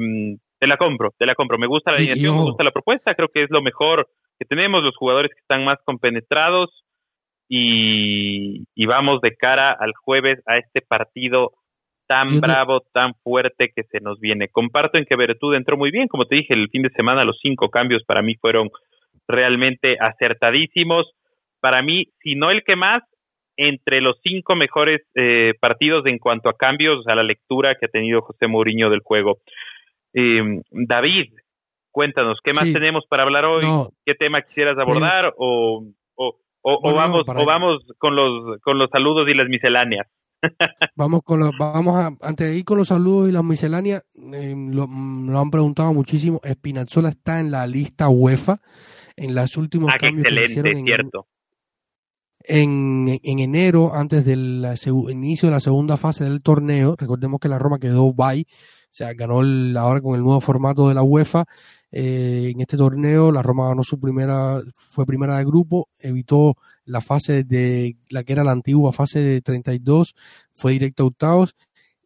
[0.60, 1.58] te la compro, te la compro.
[1.58, 4.08] Me gusta la alineación, me gusta la propuesta, creo que es lo mejor
[4.40, 6.84] que tenemos, los jugadores que están más compenetrados,
[7.48, 11.52] y, vamos de cara al jueves a este partido
[12.08, 14.48] tan bravo, tan fuerte que se nos viene.
[14.50, 17.40] Comparto en que Vertud entró muy bien, como te dije, el fin de semana los
[17.42, 18.70] cinco cambios para mí fueron
[19.28, 21.12] realmente acertadísimos.
[21.60, 23.02] Para mí, si no el que más,
[23.58, 27.90] entre los cinco mejores eh, partidos en cuanto a cambios, a la lectura que ha
[27.90, 29.40] tenido José Mourinho del juego.
[30.14, 31.34] Eh, David,
[31.92, 33.66] cuéntanos, ¿qué más tenemos para hablar hoy?
[34.06, 35.34] ¿Qué tema quisieras abordar?
[35.38, 35.84] o,
[36.16, 36.36] o,
[36.68, 40.08] o, vamos, o vamos con los, con los saludos y las misceláneas.
[40.96, 44.04] vamos con los, vamos a, antes de ir con los saludos y las misceláneas,
[44.34, 46.42] eh, lo, lo, han preguntado muchísimo.
[46.44, 48.60] Espinazzola está en la lista UEFA
[49.16, 51.28] en las últimas ah, cambios que cierto.
[52.48, 54.66] En, en, enero, antes del
[55.10, 58.46] inicio de la segunda fase del torneo, recordemos que la Roma quedó bye,
[58.96, 59.42] sea, ganó
[59.80, 61.46] ahora con el nuevo formato de la UEFA.
[61.92, 67.02] Eh, en este torneo, la Roma ganó su primera, fue primera de grupo, evitó la
[67.02, 70.16] fase de la que era la antigua fase de 32,
[70.54, 71.56] fue directo a octavos.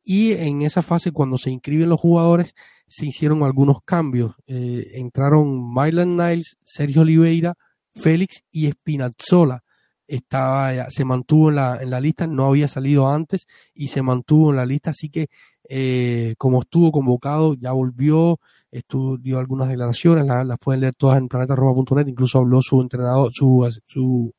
[0.04, 2.56] Y en esa fase, cuando se inscriben los jugadores,
[2.88, 4.34] se hicieron algunos cambios.
[4.48, 7.56] Eh, entraron Mylan Niles, Sergio Oliveira,
[7.96, 9.64] Félix y Espinazzola
[10.10, 14.50] estaba, se mantuvo en la, en la lista, no había salido antes y se mantuvo
[14.50, 15.30] en la lista, así que
[15.70, 18.40] eh, como estuvo convocado, ya volvió,
[19.22, 24.34] dio algunas declaraciones, las, pueden leer todas en planetaroma.net, incluso habló su entrenador, su, su,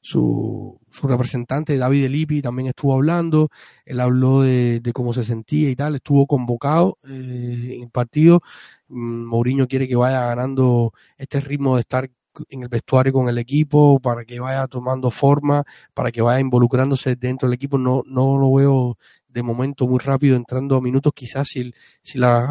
[0.00, 3.48] su, su representante David Elipi también estuvo hablando,
[3.84, 8.40] él habló de, cómo se sentía y tal, estuvo convocado eh, en el partido,
[8.88, 12.10] mm, Mourinho quiere que vaya ganando este ritmo de estar
[12.48, 15.64] en el vestuario con el equipo, para que vaya tomando forma,
[15.94, 17.78] para que vaya involucrándose dentro del equipo.
[17.78, 18.98] No, no lo veo
[19.36, 21.70] de momento muy rápido entrando a minutos, quizás si,
[22.02, 22.46] si la,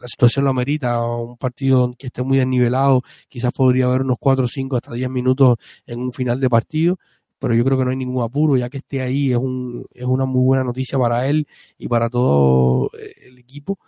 [0.00, 4.48] la, situación lo amerita, un partido que esté muy desnivelado, quizás podría haber unos 4,
[4.48, 6.98] 5, hasta 10 minutos en un final de partido,
[7.38, 10.06] pero yo creo que no hay ningún apuro, ya que esté ahí es, un, es
[10.06, 11.46] una muy buena noticia para él
[11.76, 13.78] y para todo el equipo,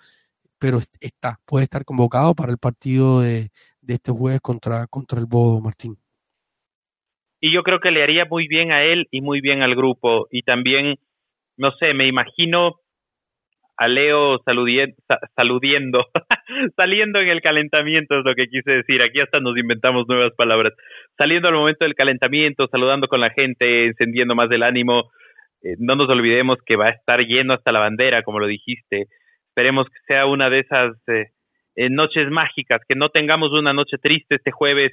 [0.59, 3.51] pero está, puede estar convocado para el partido de,
[3.87, 5.97] de este jueves contra, contra el Bodo, Martín.
[7.41, 10.26] Y yo creo que le haría muy bien a él y muy bien al grupo.
[10.30, 10.97] Y también,
[11.57, 12.76] no sé, me imagino
[13.76, 14.97] a Leo saludiendo,
[15.37, 16.07] saludiendo
[16.76, 19.03] saliendo en el calentamiento es lo que quise decir.
[19.03, 20.72] Aquí hasta nos inventamos nuevas palabras.
[21.16, 25.11] Saliendo al momento del calentamiento, saludando con la gente, encendiendo más el ánimo.
[25.62, 29.07] Eh, no nos olvidemos que va a estar lleno hasta la bandera, como lo dijiste.
[29.49, 31.26] Esperemos que sea una de esas eh,
[31.77, 34.93] noches mágicas, que no tengamos una noche triste este jueves,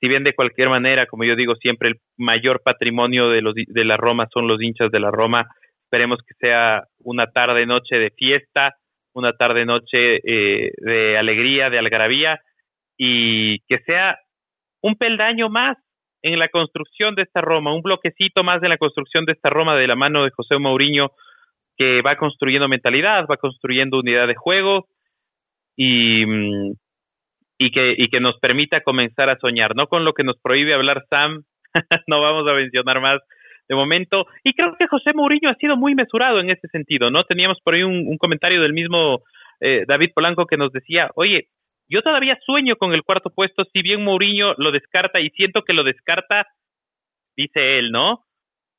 [0.00, 3.84] si bien de cualquier manera, como yo digo siempre, el mayor patrimonio de, los, de
[3.84, 5.46] la Roma son los hinchas de la Roma.
[5.84, 8.74] Esperemos que sea una tarde noche de fiesta,
[9.14, 12.40] una tarde noche eh, de alegría, de algarabía
[12.96, 14.18] y que sea
[14.80, 15.76] un peldaño más
[16.22, 19.76] en la construcción de esta Roma, un bloquecito más en la construcción de esta Roma
[19.76, 21.10] de la mano de José Mourinho
[21.76, 24.86] que va construyendo mentalidad, va construyendo unidad de juego
[25.76, 26.72] y, mm,
[27.58, 30.74] y, que, y que nos permita comenzar a soñar, no con lo que nos prohíbe
[30.74, 31.44] hablar Sam,
[32.06, 33.20] no vamos a mencionar más
[33.68, 37.24] de momento, y creo que José Mourinho ha sido muy mesurado en ese sentido, ¿no?
[37.24, 39.20] Teníamos por ahí un, comentario del mismo
[39.60, 41.46] eh, David Polanco que nos decía, oye,
[41.88, 45.72] yo todavía sueño con el cuarto puesto, si bien Mourinho lo descarta y siento que
[45.72, 46.46] lo descarta,
[47.36, 48.24] dice él, ¿no?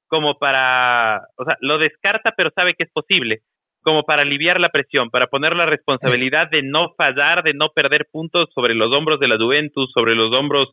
[0.08, 3.42] Como para, o sea, lo descarta pero sabe que es posible
[3.84, 8.08] como para aliviar la presión, para poner la responsabilidad de no fallar, de no perder
[8.12, 10.70] puntos sobre los hombros de la Juventus, sobre los hombros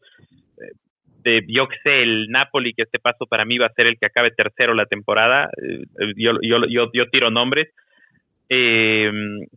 [0.59, 0.73] eh,
[1.23, 3.99] de, yo que sé, el Napoli, que este paso para mí va a ser el
[3.99, 5.85] que acabe tercero la temporada, eh,
[6.17, 7.69] yo, yo, yo, yo tiro nombres,
[8.49, 9.11] eh,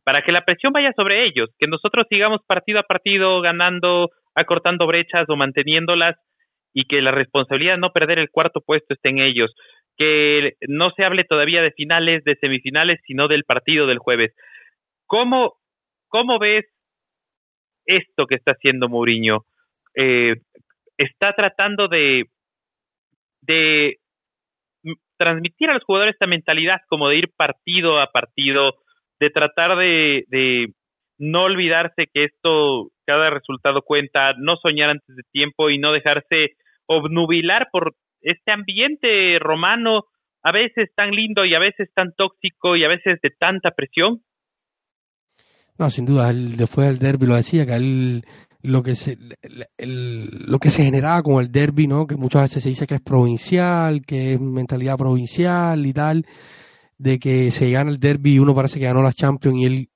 [0.03, 4.87] para que la presión vaya sobre ellos, que nosotros sigamos partido a partido ganando, acortando
[4.87, 6.15] brechas o manteniéndolas
[6.73, 9.53] y que la responsabilidad de no perder el cuarto puesto esté en ellos
[9.97, 14.33] que no se hable todavía de finales, de semifinales, sino del partido del jueves.
[15.05, 15.55] ¿Cómo,
[16.07, 16.65] cómo ves
[17.85, 19.45] esto que está haciendo Mourinho?
[19.95, 20.35] Eh,
[20.97, 22.25] está tratando de,
[23.41, 23.97] de
[25.17, 28.73] transmitir a los jugadores esta mentalidad como de ir partido a partido,
[29.19, 30.73] de tratar de, de
[31.19, 36.55] no olvidarse que esto, cada resultado cuenta, no soñar antes de tiempo y no dejarse
[36.87, 37.93] obnubilar por
[38.23, 40.05] este ambiente romano,
[40.43, 44.21] a veces tan lindo y a veces tan tóxico y a veces de tanta presión?
[45.77, 48.23] No, sin duda, él, después del derby lo decía, que él
[48.63, 49.17] lo que se
[49.81, 52.07] lo que se generaba con el derby, ¿no?
[52.07, 56.25] Que muchas veces se dice que es provincial, que es mentalidad provincial y tal,
[56.97, 59.89] de que se gana el derby y uno parece que ganó la Champions y él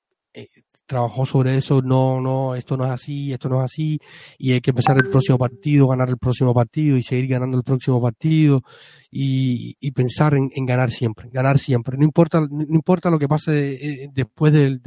[0.88, 4.00] trabajó sobre eso, no, no, esto no es así, esto no es así,
[4.40, 7.64] y hay que empezar el próximo partido, ganar el próximo partido y seguir ganando el
[7.64, 8.64] próximo partido
[9.12, 11.98] y, y pensar en, ganar siempre, ganar siempre.
[11.98, 14.82] No importa, no importa lo que pase eh, después del,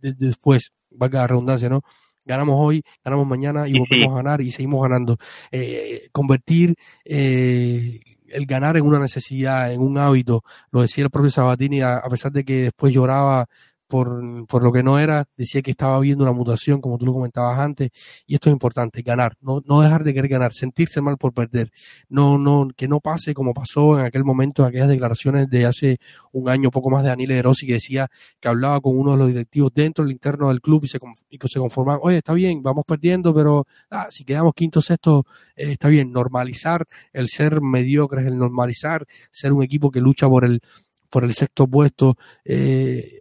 [0.00, 1.82] después, valga la redundancia, ¿no?
[2.24, 5.16] Ganamos hoy, ganamos mañana y volvemos a ganar y seguimos ganando.
[5.52, 10.42] Eh, convertir eh, el ganar en una necesidad, en un hábito,
[10.72, 13.46] lo decía el propio Sabatini, a pesar de que después lloraba
[13.86, 17.12] por, por, lo que no era, decía que estaba viendo una mutación, como tú lo
[17.12, 17.90] comentabas antes,
[18.26, 21.70] y esto es importante, ganar, no, no dejar de querer ganar, sentirse mal por perder,
[22.08, 25.98] no, no, que no pase como pasó en aquel momento, aquellas declaraciones de hace
[26.32, 28.08] un año, poco más de Daniel Rossi, que decía
[28.40, 30.98] que hablaba con uno de los directivos dentro del interno del club y se,
[31.30, 35.72] y se conformaban, oye, está bien, vamos perdiendo, pero ah, si quedamos quinto sexto, eh,
[35.72, 40.60] está bien, normalizar el ser mediocres, el normalizar ser un equipo que lucha por el
[41.08, 43.20] por el sexto puesto, eh,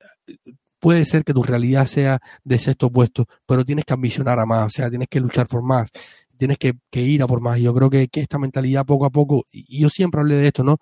[0.80, 4.67] puede ser que tu realidad sea de sexto puesto, pero tienes que ambicionar a más,
[4.67, 5.89] o sea, tienes que luchar por más,
[6.38, 7.59] tienes que, ir a por más.
[7.59, 10.78] Yo creo que, esta mentalidad poco a poco, y yo siempre hablé de esto, ¿no?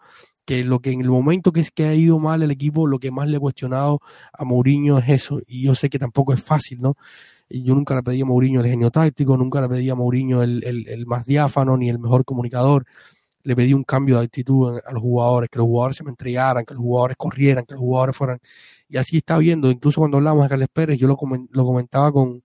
[0.46, 3.00] Que lo que en el momento que es que ha ido mal el equipo, lo
[3.00, 4.02] que más le he cuestionado
[4.34, 6.98] a Mourinho es eso, y yo sé que tampoco es fácil, ¿no?
[7.50, 10.64] yo nunca le pedí a Mourinho el genio táctico, nunca le pedí a Mourinho el,
[10.66, 12.86] el más diáfano ni el mejor comunicador
[13.44, 16.66] le pedí un cambio de actitud a los jugadores, que los jugadores se me entregaran,
[16.66, 18.40] que los jugadores corrieran, que los jugadores fueran.
[18.88, 22.44] Y así está viendo, incluso cuando hablamos de Carles Pérez, yo lo, comentaba con,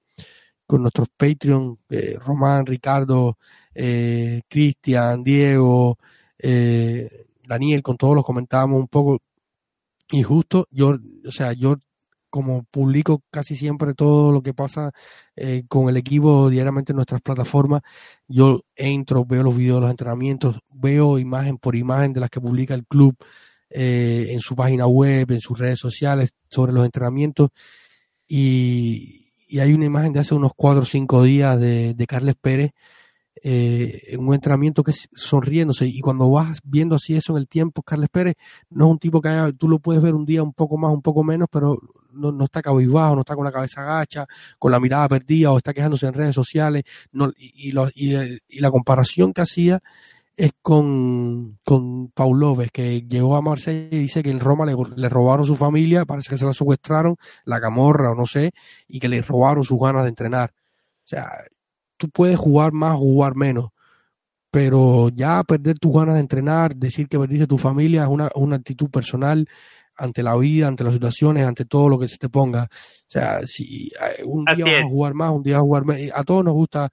[0.66, 3.38] con nuestros Patreon, eh, Román, Ricardo,
[3.74, 5.98] eh, Cristian, Diego,
[6.38, 9.20] eh, Daniel, con todos los comentábamos un poco.
[10.10, 10.96] Y justo yo,
[11.26, 11.76] o sea, yo
[12.30, 14.92] como publico casi siempre todo lo que pasa
[15.36, 17.82] eh, con el equipo diariamente en nuestras plataformas,
[18.26, 22.40] yo entro, veo los videos de los entrenamientos, veo imagen por imagen de las que
[22.40, 23.16] publica el club
[23.70, 27.50] eh, en su página web, en sus redes sociales sobre los entrenamientos
[28.26, 29.24] y,
[29.58, 32.72] hay una imagen de hace unos cuatro o cinco días de, de Carles Pérez
[33.42, 37.82] eh, un entrenamiento que es sonriéndose y cuando vas viendo así eso en el tiempo,
[37.82, 38.36] Carles Pérez
[38.70, 41.02] no es un tipo que tú lo puedes ver un día un poco más, un
[41.02, 41.78] poco menos, pero
[42.12, 44.26] no, no está cabizbajo, no está con la cabeza agacha,
[44.58, 49.32] con la mirada perdida o está quejándose en redes sociales no, y, y, la comparación
[49.32, 49.80] que hacía
[50.36, 54.76] es con, con Paul López, que llegó a Marsella y dice que en Roma le,
[54.96, 58.52] le, robaron su familia, parece que se la secuestraron, la camorra o no sé,
[58.86, 60.52] y que le robaron sus ganas de entrenar.
[61.04, 61.28] O sea,
[61.98, 63.70] tú puedes jugar más o jugar menos,
[64.50, 68.56] pero ya perder tus ganas de entrenar, decir que perdiste tu familia es una, una
[68.56, 69.46] actitud personal
[69.98, 72.64] ante la vida, ante las situaciones, ante todo lo que se te ponga.
[72.64, 75.84] O sea, si eh, un día vas a jugar más, un día vas a jugar
[75.84, 76.88] menos, a todos nos gusta,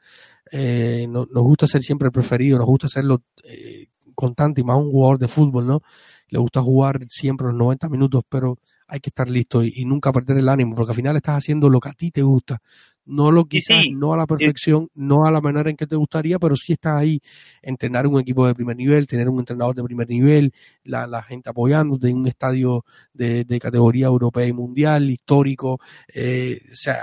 [0.51, 4.91] eh, nos gusta ser siempre el preferido, nos gusta hacerlo eh, constante y más un
[4.91, 5.81] jugador de fútbol, ¿no?
[6.29, 10.37] Le gusta jugar siempre los 90 minutos, pero hay que estar listo y, nunca perder
[10.37, 12.61] el ánimo, porque al final estás haciendo lo que a ti te gusta.
[13.05, 16.39] No lo quizás, no a la perfección, no a la manera en que te gustaría,
[16.39, 17.19] pero sí estás ahí,
[17.61, 20.51] entrenar un equipo de primer nivel, tener un entrenador de primer nivel,
[20.83, 22.83] la, la gente apoyándote en un estadio
[23.13, 25.79] de, de categoría europea y mundial, histórico,
[26.13, 26.95] eh, o sea,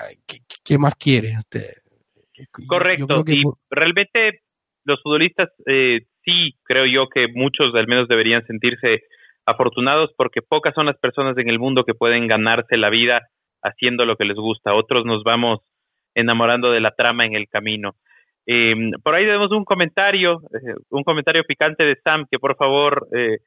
[0.65, 1.39] ¿qué, más quieres?
[1.39, 1.83] Este,
[2.67, 4.41] Correcto, y realmente
[4.85, 9.03] los futbolistas eh, sí creo yo que muchos al menos deberían sentirse
[9.47, 13.29] afortunados porque pocas son las personas en el mundo que pueden ganarse la vida
[13.63, 14.75] haciendo lo que les gusta.
[14.75, 15.61] Otros nos vamos
[16.15, 17.95] enamorando de la trama en el camino.
[18.47, 23.07] Eh, por ahí tenemos un comentario, eh, un comentario picante de Sam, que por favor,
[23.17, 23.39] eh,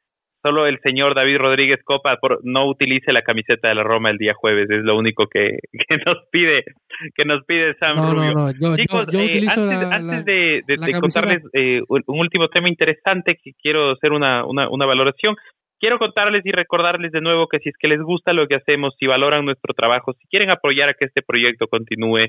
[0.42, 4.18] solo el señor David Rodríguez Copa por, no utilice la camiseta de la Roma el
[4.18, 5.58] día jueves, es lo único que,
[5.88, 6.64] que nos pide
[7.14, 8.76] que nos pide Sam Rubio.
[8.78, 10.64] Chicos, antes, de,
[11.02, 11.42] contarles
[11.90, 15.36] un, último tema interesante que quiero hacer una, una, una valoración,
[15.86, 18.96] quiero contarles y recordarles de nuevo que si es que les gusta lo que hacemos,
[18.98, 22.26] si valoran nuestro trabajo, si quieren apoyar a que este proyecto continúe,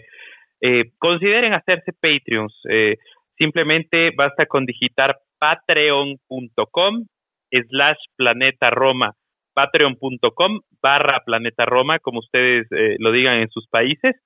[0.61, 2.53] eh, consideren hacerse Patreons.
[2.69, 2.97] Eh,
[3.39, 7.07] simplemente basta con digitar patreon.com
[7.51, 9.15] slash planeta Roma,
[9.55, 14.17] patreon.com barra planeta Roma, como ustedes eh, lo digan en sus países.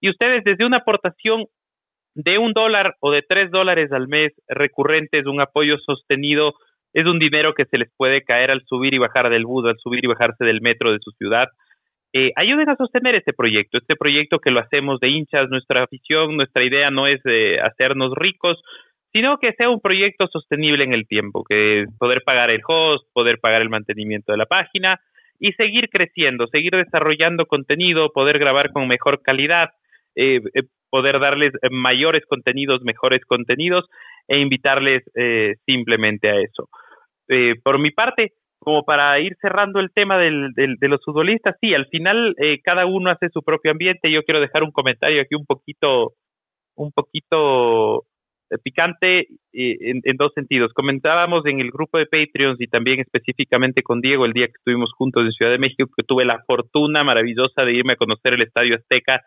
[0.00, 1.46] Y ustedes desde una aportación
[2.14, 6.54] de un dólar o de tres dólares al mes recurrentes, un apoyo sostenido
[6.92, 9.78] es un dinero que se les puede caer al subir y bajar del bus, al
[9.78, 11.48] subir y bajarse del metro de su ciudad.
[12.12, 16.36] Eh, ayuden a sostener este proyecto, este proyecto que lo hacemos de hinchas, nuestra afición,
[16.36, 17.20] nuestra idea no es
[17.62, 18.62] hacernos ricos,
[19.12, 23.38] sino que sea un proyecto sostenible en el tiempo, que poder pagar el host, poder
[23.40, 25.00] pagar el mantenimiento de la página
[25.40, 29.70] y seguir creciendo, seguir desarrollando contenido, poder grabar con mejor calidad,
[30.16, 33.86] eh, eh, poder darles mayores contenidos, mejores contenidos
[34.26, 36.68] e invitarles eh, simplemente a eso.
[37.28, 41.74] Eh, por mi parte, como para ir cerrando el tema del, de los futbolistas, sí,
[41.74, 44.10] al final eh, cada uno hace su propio ambiente.
[44.10, 46.14] Yo quiero dejar un comentario aquí un poquito,
[46.76, 48.04] un poquito
[48.64, 50.72] picante en, en, dos sentidos.
[50.72, 54.90] Comentábamos en el grupo de Patreons y también específicamente con Diego el día que estuvimos
[54.94, 58.42] juntos en Ciudad de México, que tuve la fortuna maravillosa de irme a conocer el
[58.42, 59.20] Estadio Azteca,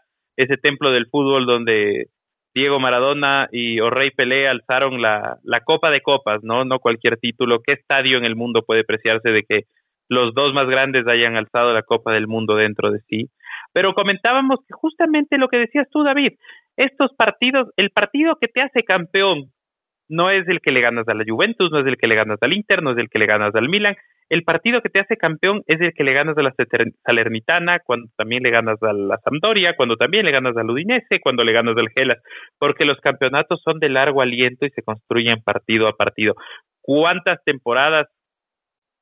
[0.43, 2.07] ese templo del fútbol donde
[2.53, 6.65] Diego Maradona y Rey Pelé alzaron la, la Copa de Copas, ¿no?
[6.65, 7.61] No cualquier título.
[7.61, 9.61] ¿Qué estadio en el mundo puede preciarse de que
[10.09, 13.29] los dos más grandes hayan alzado la Copa del Mundo dentro de sí?
[13.73, 16.33] Pero comentábamos que justamente lo que decías tú, David,
[16.75, 19.51] estos partidos, el partido que te hace campeón
[20.12, 22.38] no es el que le ganas a la Juventus, no es el que le ganas
[22.41, 23.95] al Inter, no es el que le ganas al Milan.
[24.30, 26.53] El partido que te hace campeón es el que le ganas a la
[27.05, 31.45] Salernitana, cuando también le ganas a la Sampdoria, cuando también le ganas al Udinese, cuando
[31.45, 32.22] le ganas al Gelas,
[32.59, 36.34] porque los campeonatos son de largo aliento y se construyen partido a partido.
[36.82, 38.07] ¿Cuántas temporadas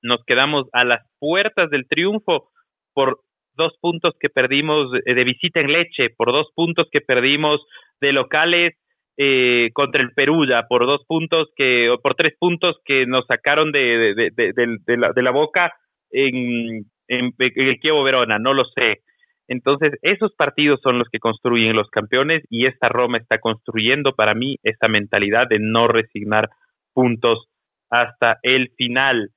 [0.03, 2.49] nos quedamos a las puertas del triunfo
[2.93, 3.17] por
[3.55, 7.65] dos puntos que perdimos de visita en leche, por dos puntos que perdimos
[7.99, 8.75] de locales
[9.21, 13.25] eh, contra el Perú ya por dos puntos que o por tres puntos que nos
[13.25, 15.73] sacaron de, de, de, la, de la boca
[16.09, 19.01] en, en, el Kievo Verona, no lo sé.
[19.49, 24.35] Entonces, esos partidos son los que construyen los campeones y esta Roma está construyendo para
[24.35, 26.47] mí esa mentalidad de no resignar
[26.93, 27.47] puntos
[27.89, 29.31] hasta el final.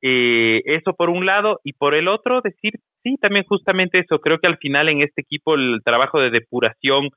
[0.00, 4.38] Eh, eso por un lado y por el otro decir, sí, también justamente eso, creo
[4.38, 7.10] que al final en este equipo el trabajo de depuración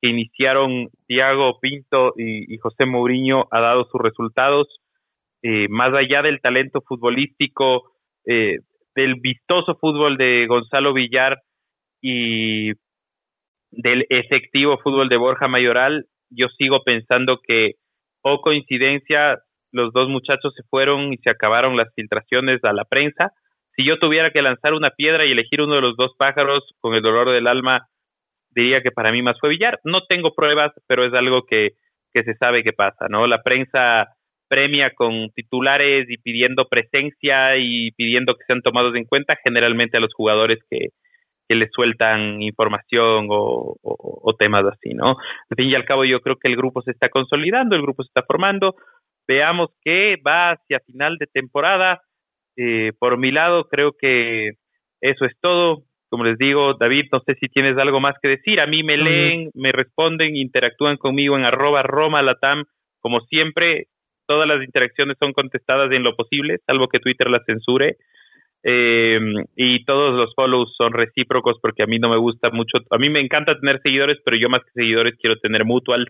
[0.00, 4.68] que iniciaron Thiago Pinto y, José Mourinho ha dado sus resultados,
[5.42, 7.92] eh, más allá del talento futbolístico,
[8.26, 8.58] eh,
[8.94, 11.38] del vistoso fútbol de Gonzalo Villar
[12.00, 12.72] y
[13.70, 17.72] del efectivo fútbol de Borja Mayoral, yo sigo pensando que,
[18.22, 19.38] o coincidencia,
[19.72, 23.32] los dos muchachos se fueron y se acabaron las filtraciones a la prensa.
[23.76, 26.94] Si yo tuviera que lanzar una piedra y elegir uno de los dos pájaros con
[26.94, 27.86] el dolor del alma,
[28.50, 29.78] diría que para mí más fue Villar.
[29.84, 31.72] No tengo pruebas, pero es algo que,
[32.12, 33.26] que se sabe que pasa, ¿no?
[33.26, 34.08] La prensa
[34.48, 40.00] premia con titulares y pidiendo presencia y pidiendo que sean tomados en cuenta generalmente a
[40.00, 40.88] los jugadores que,
[41.48, 43.76] que les sueltan información o,
[44.38, 45.16] temas así, ¿no?
[45.50, 48.04] Al fin y al cabo yo creo que el grupo se está consolidando, el grupo
[48.04, 48.76] se está formando,
[49.26, 52.00] veamos que va hacia final de temporada.
[52.56, 54.52] Eh, por mi lado creo que
[55.00, 55.87] eso es todo.
[56.10, 58.60] Como les digo, David, no sé si tienes algo más que decir.
[58.60, 62.64] A mí me leen, me responden, interactúan conmigo en arroba Roma Latam.
[63.00, 63.88] Como siempre,
[64.26, 67.96] todas las interacciones son contestadas en lo posible, salvo que Twitter las censure.
[68.64, 69.20] Eh,
[69.54, 72.78] y todos los follows son recíprocos porque a mí no me gusta mucho.
[72.90, 76.08] A mí me encanta tener seguidores, pero yo más que seguidores quiero tener mutual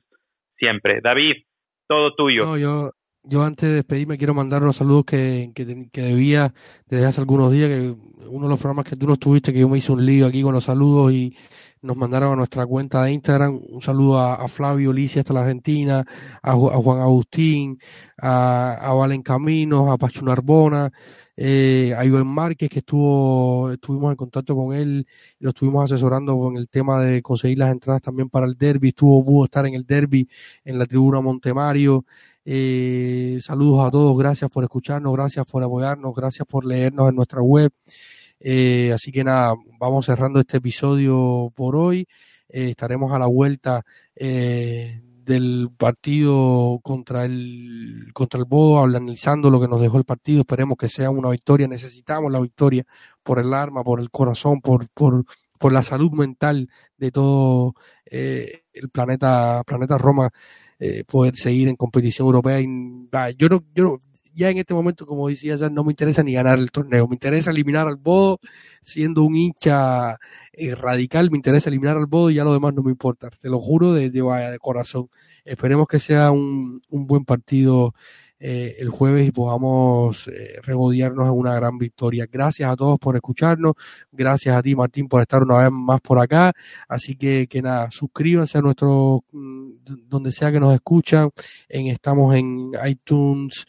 [0.56, 1.00] siempre.
[1.02, 1.42] David,
[1.88, 2.44] todo tuyo.
[2.44, 2.90] No, yo,
[3.28, 6.54] yo antes de despedirme quiero mandar unos saludos que, que, debía
[6.88, 7.94] desde hace algunos días, que
[8.26, 10.42] uno de los programas que tú no estuviste, que yo me hice un lío aquí
[10.42, 11.36] con los saludos y
[11.82, 13.60] nos mandaron a nuestra cuenta de Instagram.
[13.68, 16.04] Un saludo a, Flavio Licia hasta la Argentina,
[16.42, 17.78] a, Juan Agustín,
[18.16, 20.90] a, a, Valen Caminos, a Pacho Narbona,
[21.36, 25.06] eh, a Iván Márquez que estuvo, estuvimos en contacto con él,
[25.38, 29.24] lo estuvimos asesorando con el tema de conseguir las entradas también para el derby, estuvo
[29.24, 30.28] pudo estar en el derby
[30.64, 32.04] en la tribuna Montemario,
[32.44, 37.42] eh, saludos a todos, gracias por escucharnos, gracias por apoyarnos, gracias por leernos en nuestra
[37.42, 37.72] web.
[38.40, 42.06] Eh, así que nada, vamos cerrando este episodio por hoy.
[42.48, 43.84] Eh, estaremos a la vuelta
[44.14, 50.40] del partido contra el contra el Bodo, analizando lo que nos dejó el partido.
[50.40, 51.68] Esperemos que sea una victoria.
[51.68, 52.84] Necesitamos la victoria
[53.22, 55.24] por el arma, por el corazón, por, por,
[55.58, 57.74] por la salud mental de todo
[58.06, 60.30] el planeta, planeta Roma
[60.78, 62.60] eh, poder seguir en competición europea.
[62.60, 62.66] Y,
[63.36, 64.00] yo no, yo
[64.34, 67.16] ya en este momento, como decía, ya no me interesa ni ganar el torneo, me
[67.16, 68.38] interesa eliminar al Bodo,
[68.80, 70.16] siendo un hincha
[70.52, 73.48] eh, radical, me interesa eliminar al Bodo y ya lo demás no me importa, te
[73.48, 75.08] lo juro de, de, de corazón.
[75.44, 77.94] Esperemos que sea un buen partido
[78.40, 82.26] eh, el jueves y podamos eh, en una gran victoria.
[82.30, 83.74] Gracias a todos por escucharnos,
[84.12, 86.52] gracias a ti Martín por estar una vez más por acá,
[86.88, 89.70] así que, que nada, suscríbanse a nuestro, mm,
[90.08, 91.30] donde sea que nos escuchan,
[91.68, 93.66] en, estamos en iTunes,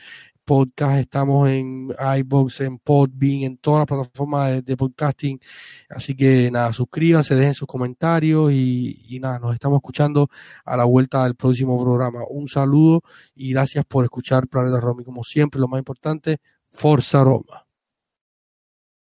[0.50, 5.40] podcast, estamos en iBox, en Podbean, en todas las plataformas de, podcasting.
[5.88, 10.28] Así que nada, suscríbanse, dejen sus comentarios y, nada, nos estamos escuchando
[10.66, 12.22] a la vuelta del próximo programa.
[12.28, 13.04] Un saludo
[13.36, 15.04] y gracias por escuchar Planeta Roma.
[15.04, 16.40] como siempre, lo más importante,
[16.72, 17.69] Forza Roma.